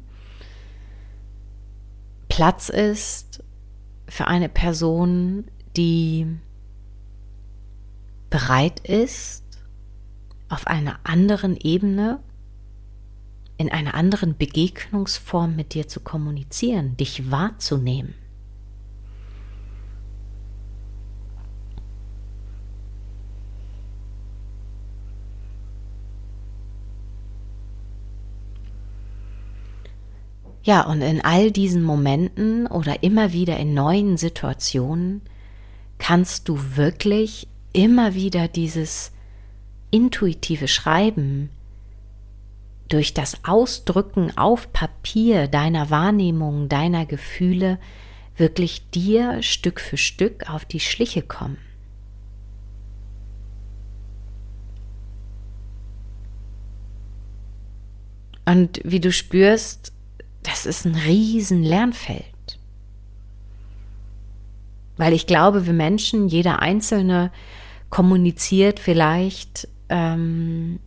Platz 2.30 2.70
ist 2.70 3.44
für 4.08 4.28
eine 4.28 4.48
Person, 4.48 5.46
die 5.76 6.28
bereit 8.30 8.80
ist, 8.82 9.44
auf 10.48 10.68
einer 10.68 11.00
anderen 11.04 11.58
Ebene, 11.58 12.20
in 13.58 13.72
einer 13.72 13.94
anderen 13.96 14.38
Begegnungsform 14.38 15.56
mit 15.56 15.74
dir 15.74 15.88
zu 15.88 16.00
kommunizieren, 16.00 16.98
dich 16.98 17.32
wahrzunehmen. 17.32 18.16
Ja, 30.64 30.82
und 30.82 31.02
in 31.02 31.22
all 31.22 31.52
diesen 31.52 31.84
Momenten 31.84 32.68
oder 32.68 33.04
immer 33.04 33.34
wieder 33.34 33.58
in 33.58 33.74
neuen 33.74 34.18
Situationen 34.18 35.22
kannst 35.98 36.50
du 36.50 36.60
wirklich 36.76 37.48
immer 37.74 38.14
wieder 38.14 38.48
dieses 38.48 39.12
intuitive 39.92 40.68
Schreiben, 40.68 41.50
durch 42.92 43.14
das 43.14 43.46
Ausdrücken 43.46 44.38
auf 44.38 44.74
Papier 44.74 45.48
deiner 45.48 45.90
Wahrnehmung, 45.90 46.68
deiner 46.68 47.06
Gefühle 47.06 47.80
wirklich 48.36 48.90
dir 48.90 49.42
Stück 49.42 49.80
für 49.80 49.98
Stück 49.98 50.50
auf 50.50 50.66
die 50.66 50.82
Schliche 50.82 51.22
kommen. 51.22 51.58
Und 58.44 58.82
wie 58.84 59.00
du 59.00 59.14
spürst, 59.14 59.94
das 60.44 60.66
ist 60.66 60.86
ein 60.86 60.96
riesen 60.96 61.64
Lernfeld. 61.64 62.26
Weil 64.98 65.14
ich 65.14 65.28
glaube, 65.28 65.66
wir 65.66 65.74
Menschen, 65.74 66.28
jeder 66.28 66.60
Einzelne 66.60 67.32
kommuniziert 67.90 68.80
vielleicht 68.80 69.68
ähm, 69.90 70.80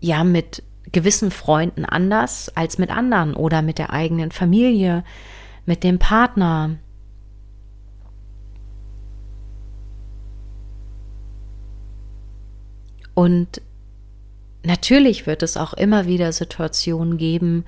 ja 0.00 0.24
mit 0.24 0.62
gewissen 0.90 1.30
Freunden 1.30 1.84
anders 1.84 2.54
als 2.54 2.78
mit 2.78 2.90
anderen 2.90 3.34
oder 3.34 3.62
mit 3.62 3.78
der 3.78 3.92
eigenen 3.92 4.30
Familie, 4.30 5.04
mit 5.64 5.84
dem 5.84 5.98
Partner. 5.98 6.76
Und 13.14 13.62
natürlich 14.64 15.26
wird 15.26 15.42
es 15.42 15.56
auch 15.56 15.72
immer 15.72 16.06
wieder 16.06 16.32
Situationen 16.32 17.16
geben, 17.16 17.64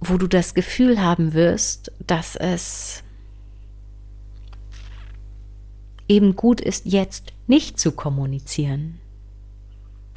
wo 0.00 0.16
du 0.16 0.26
das 0.26 0.54
Gefühl 0.54 1.00
haben 1.00 1.34
wirst, 1.34 1.92
dass 2.06 2.34
es 2.34 3.02
eben 6.08 6.34
gut 6.34 6.60
ist, 6.60 6.86
jetzt 6.86 7.32
nicht 7.46 7.78
zu 7.78 7.92
kommunizieren, 7.92 8.98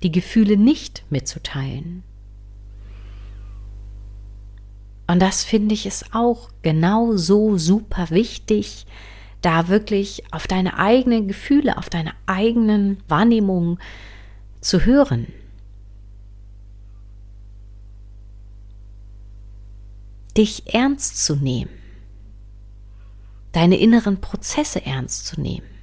die 0.01 0.11
Gefühle 0.11 0.57
nicht 0.57 1.03
mitzuteilen. 1.09 2.03
Und 5.05 5.21
das 5.21 5.43
finde 5.43 5.75
ich 5.75 5.85
ist 5.85 6.15
auch 6.15 6.49
genau 6.61 7.15
so 7.15 7.57
super 7.57 8.09
wichtig, 8.09 8.85
da 9.41 9.67
wirklich 9.67 10.23
auf 10.31 10.47
deine 10.47 10.79
eigenen 10.79 11.27
Gefühle, 11.27 11.77
auf 11.77 11.89
deine 11.89 12.13
eigenen 12.25 12.97
Wahrnehmungen 13.09 13.77
zu 14.61 14.85
hören. 14.85 15.27
Dich 20.37 20.73
ernst 20.73 21.23
zu 21.23 21.35
nehmen, 21.35 21.71
deine 23.51 23.77
inneren 23.77 24.19
Prozesse 24.19 24.85
ernst 24.85 25.27
zu 25.27 25.39
nehmen 25.39 25.73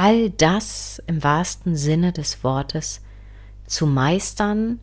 all 0.00 0.30
das 0.30 1.02
im 1.06 1.22
wahrsten 1.22 1.76
Sinne 1.76 2.10
des 2.10 2.42
Wortes 2.42 3.02
zu 3.66 3.86
meistern 3.86 4.80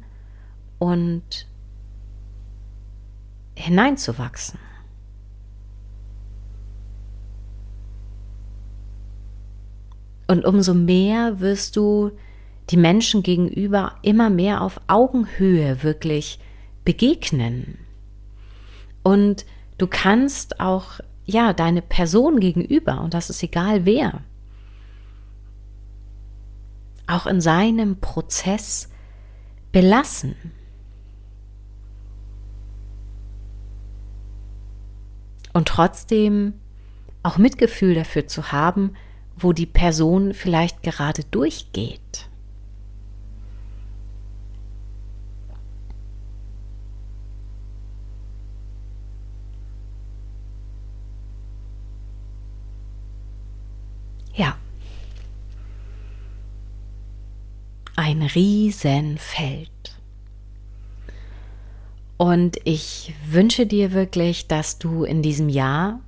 und 0.77 1.47
hineinzuwachsen. 3.55 4.59
Und 10.27 10.45
umso 10.45 10.75
mehr 10.75 11.39
wirst 11.39 11.77
du 11.77 12.11
die 12.69 12.77
Menschen 12.77 13.23
gegenüber 13.23 13.95
immer 14.03 14.29
mehr 14.29 14.61
auf 14.61 14.79
Augenhöhe 14.85 15.81
wirklich 15.81 16.37
begegnen. 16.87 17.79
Und 19.03 19.45
du 19.77 19.87
kannst 19.87 20.61
auch, 20.61 21.01
ja, 21.25 21.51
deine 21.51 21.81
Person 21.81 22.39
gegenüber, 22.39 23.01
und 23.01 23.13
das 23.13 23.29
ist 23.29 23.43
egal 23.43 23.85
wer, 23.85 24.21
auch 27.05 27.27
in 27.27 27.41
seinem 27.41 27.99
Prozess 27.99 28.89
belassen. 29.73 30.37
Und 35.51 35.67
trotzdem 35.67 36.53
auch 37.21 37.37
Mitgefühl 37.37 37.95
dafür 37.95 38.27
zu 38.27 38.53
haben, 38.53 38.93
wo 39.35 39.51
die 39.51 39.65
Person 39.65 40.33
vielleicht 40.33 40.83
gerade 40.83 41.25
durchgeht. 41.25 42.29
Riesenfeld. 58.37 59.71
Und 62.17 62.57
ich 62.65 63.15
wünsche 63.27 63.65
dir 63.65 63.93
wirklich, 63.93 64.47
dass 64.47 64.77
du 64.77 65.03
in 65.05 65.23
diesem 65.23 65.49
Jahr 65.49 66.01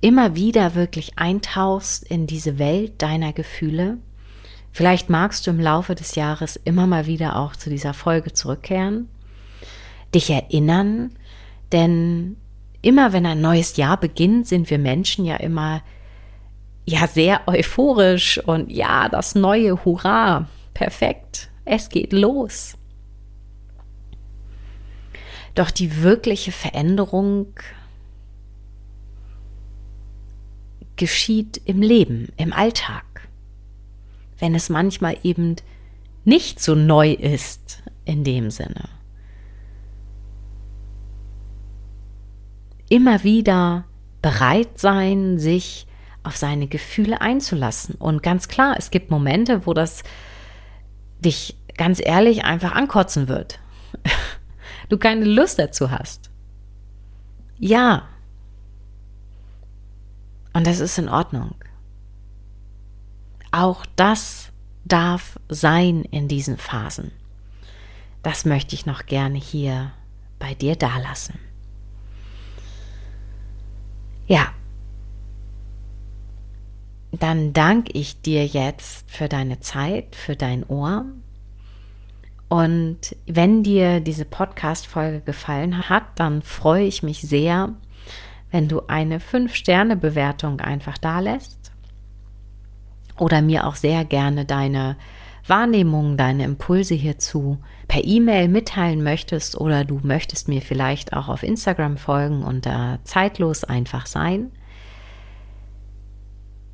immer 0.00 0.34
wieder 0.34 0.74
wirklich 0.74 1.16
eintauchst 1.16 2.02
in 2.02 2.26
diese 2.26 2.58
Welt 2.58 3.00
deiner 3.02 3.32
Gefühle. 3.32 3.98
Vielleicht 4.72 5.10
magst 5.10 5.46
du 5.46 5.52
im 5.52 5.60
Laufe 5.60 5.94
des 5.94 6.16
Jahres 6.16 6.56
immer 6.64 6.88
mal 6.88 7.06
wieder 7.06 7.36
auch 7.36 7.54
zu 7.54 7.70
dieser 7.70 7.94
Folge 7.94 8.32
zurückkehren, 8.32 9.08
dich 10.12 10.28
erinnern, 10.30 11.12
denn 11.70 12.36
immer 12.82 13.12
wenn 13.12 13.26
ein 13.26 13.40
neues 13.40 13.76
Jahr 13.76 13.96
beginnt, 13.96 14.48
sind 14.48 14.70
wir 14.70 14.78
Menschen 14.78 15.24
ja 15.24 15.36
immer 15.36 15.82
ja 16.84 17.06
sehr 17.06 17.46
euphorisch 17.46 18.38
und 18.38 18.70
ja, 18.70 19.08
das 19.08 19.34
neue 19.34 19.84
Hurra, 19.84 20.48
perfekt, 20.74 21.50
es 21.64 21.88
geht 21.88 22.12
los. 22.12 22.76
Doch 25.54 25.70
die 25.70 26.02
wirkliche 26.02 26.52
Veränderung 26.52 27.48
geschieht 30.96 31.60
im 31.64 31.82
Leben, 31.82 32.28
im 32.36 32.52
Alltag. 32.52 33.28
Wenn 34.38 34.54
es 34.54 34.68
manchmal 34.68 35.16
eben 35.22 35.56
nicht 36.24 36.60
so 36.60 36.74
neu 36.74 37.12
ist 37.12 37.82
in 38.04 38.24
dem 38.24 38.50
Sinne. 38.50 38.88
Immer 42.88 43.24
wieder 43.24 43.84
bereit 44.22 44.78
sein, 44.78 45.38
sich 45.38 45.86
auf 46.22 46.36
seine 46.36 46.66
Gefühle 46.66 47.20
einzulassen. 47.20 47.94
Und 47.96 48.22
ganz 48.22 48.48
klar, 48.48 48.74
es 48.78 48.90
gibt 48.90 49.10
Momente, 49.10 49.66
wo 49.66 49.74
das 49.74 50.02
dich 51.20 51.56
ganz 51.76 52.00
ehrlich 52.04 52.44
einfach 52.44 52.72
ankotzen 52.72 53.28
wird. 53.28 53.58
Du 54.88 54.98
keine 54.98 55.24
Lust 55.24 55.60
dazu 55.60 55.92
hast. 55.92 56.30
Ja, 57.60 58.08
und 60.52 60.66
das 60.66 60.80
ist 60.80 60.98
in 60.98 61.08
Ordnung. 61.08 61.54
Auch 63.52 63.86
das 63.96 64.50
darf 64.84 65.38
sein 65.48 66.04
in 66.04 66.28
diesen 66.28 66.56
Phasen. 66.56 67.12
Das 68.22 68.44
möchte 68.44 68.74
ich 68.74 68.86
noch 68.86 69.06
gerne 69.06 69.38
hier 69.38 69.92
bei 70.38 70.54
dir 70.54 70.76
dalassen. 70.76 71.38
Ja, 74.26 74.52
dann 77.12 77.52
danke 77.52 77.92
ich 77.92 78.22
dir 78.22 78.46
jetzt 78.46 79.10
für 79.10 79.28
deine 79.28 79.60
Zeit, 79.60 80.14
für 80.14 80.36
dein 80.36 80.64
Ohr. 80.64 81.06
Und 82.48 83.16
wenn 83.26 83.62
dir 83.62 84.00
diese 84.00 84.24
Podcast-Folge 84.24 85.20
gefallen 85.20 85.88
hat, 85.88 86.04
dann 86.16 86.42
freue 86.42 86.84
ich 86.84 87.02
mich 87.02 87.20
sehr, 87.20 87.74
wenn 88.50 88.68
du 88.68 88.82
eine 88.88 89.18
5-Sterne-Bewertung 89.18 90.60
einfach 90.60 90.98
da 90.98 91.20
lässt 91.20 91.72
oder 93.18 93.42
mir 93.42 93.66
auch 93.66 93.76
sehr 93.76 94.04
gerne 94.04 94.44
deine 94.44 94.96
Wahrnehmungen, 95.46 96.16
deine 96.16 96.44
Impulse 96.44 96.94
hierzu 96.94 97.58
per 97.86 98.04
E-Mail 98.04 98.48
mitteilen 98.48 99.02
möchtest 99.02 99.56
oder 99.60 99.84
du 99.84 100.00
möchtest 100.02 100.48
mir 100.48 100.62
vielleicht 100.62 101.12
auch 101.12 101.28
auf 101.28 101.42
Instagram 101.42 101.96
folgen 101.96 102.42
unter 102.42 102.98
zeitlos 103.04 103.64
einfach 103.64 104.06
sein. 104.06 104.50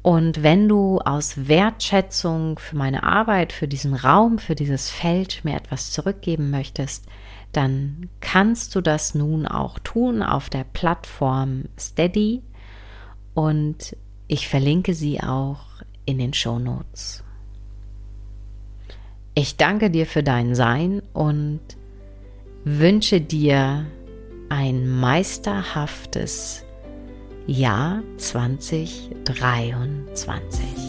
Und 0.07 0.45
wenn 0.45 0.69
du 0.69 1.01
aus 1.01 1.49
Wertschätzung 1.49 2.61
für 2.61 2.77
meine 2.77 3.03
Arbeit, 3.03 3.53
für 3.53 3.67
diesen 3.67 3.93
Raum, 3.93 4.39
für 4.39 4.55
dieses 4.55 4.89
Feld 4.89 5.45
mir 5.45 5.57
etwas 5.57 5.91
zurückgeben 5.91 6.53
möchtest, 6.53 7.07
dann 7.51 8.09
kannst 8.21 8.77
du 8.77 8.81
das 8.81 9.17
nun 9.17 9.49
auch 9.49 9.81
tun 9.81 10.23
auf 10.23 10.49
der 10.49 10.63
Plattform 10.63 11.65
Steady 11.77 12.45
und 13.35 13.97
ich 14.29 14.47
verlinke 14.47 14.95
sie 14.95 15.21
auch 15.21 15.83
in 16.05 16.19
den 16.19 16.35
Show 16.35 16.61
Notes. 16.61 17.25
Ich 19.35 19.57
danke 19.57 19.91
dir 19.91 20.07
für 20.07 20.23
dein 20.23 20.55
Sein 20.55 21.03
und 21.15 21.59
wünsche 22.63 23.21
dir 23.21 23.87
ein 24.51 24.89
meisterhaftes 24.89 26.66
Jahr 27.47 28.03
2023. 28.19 30.86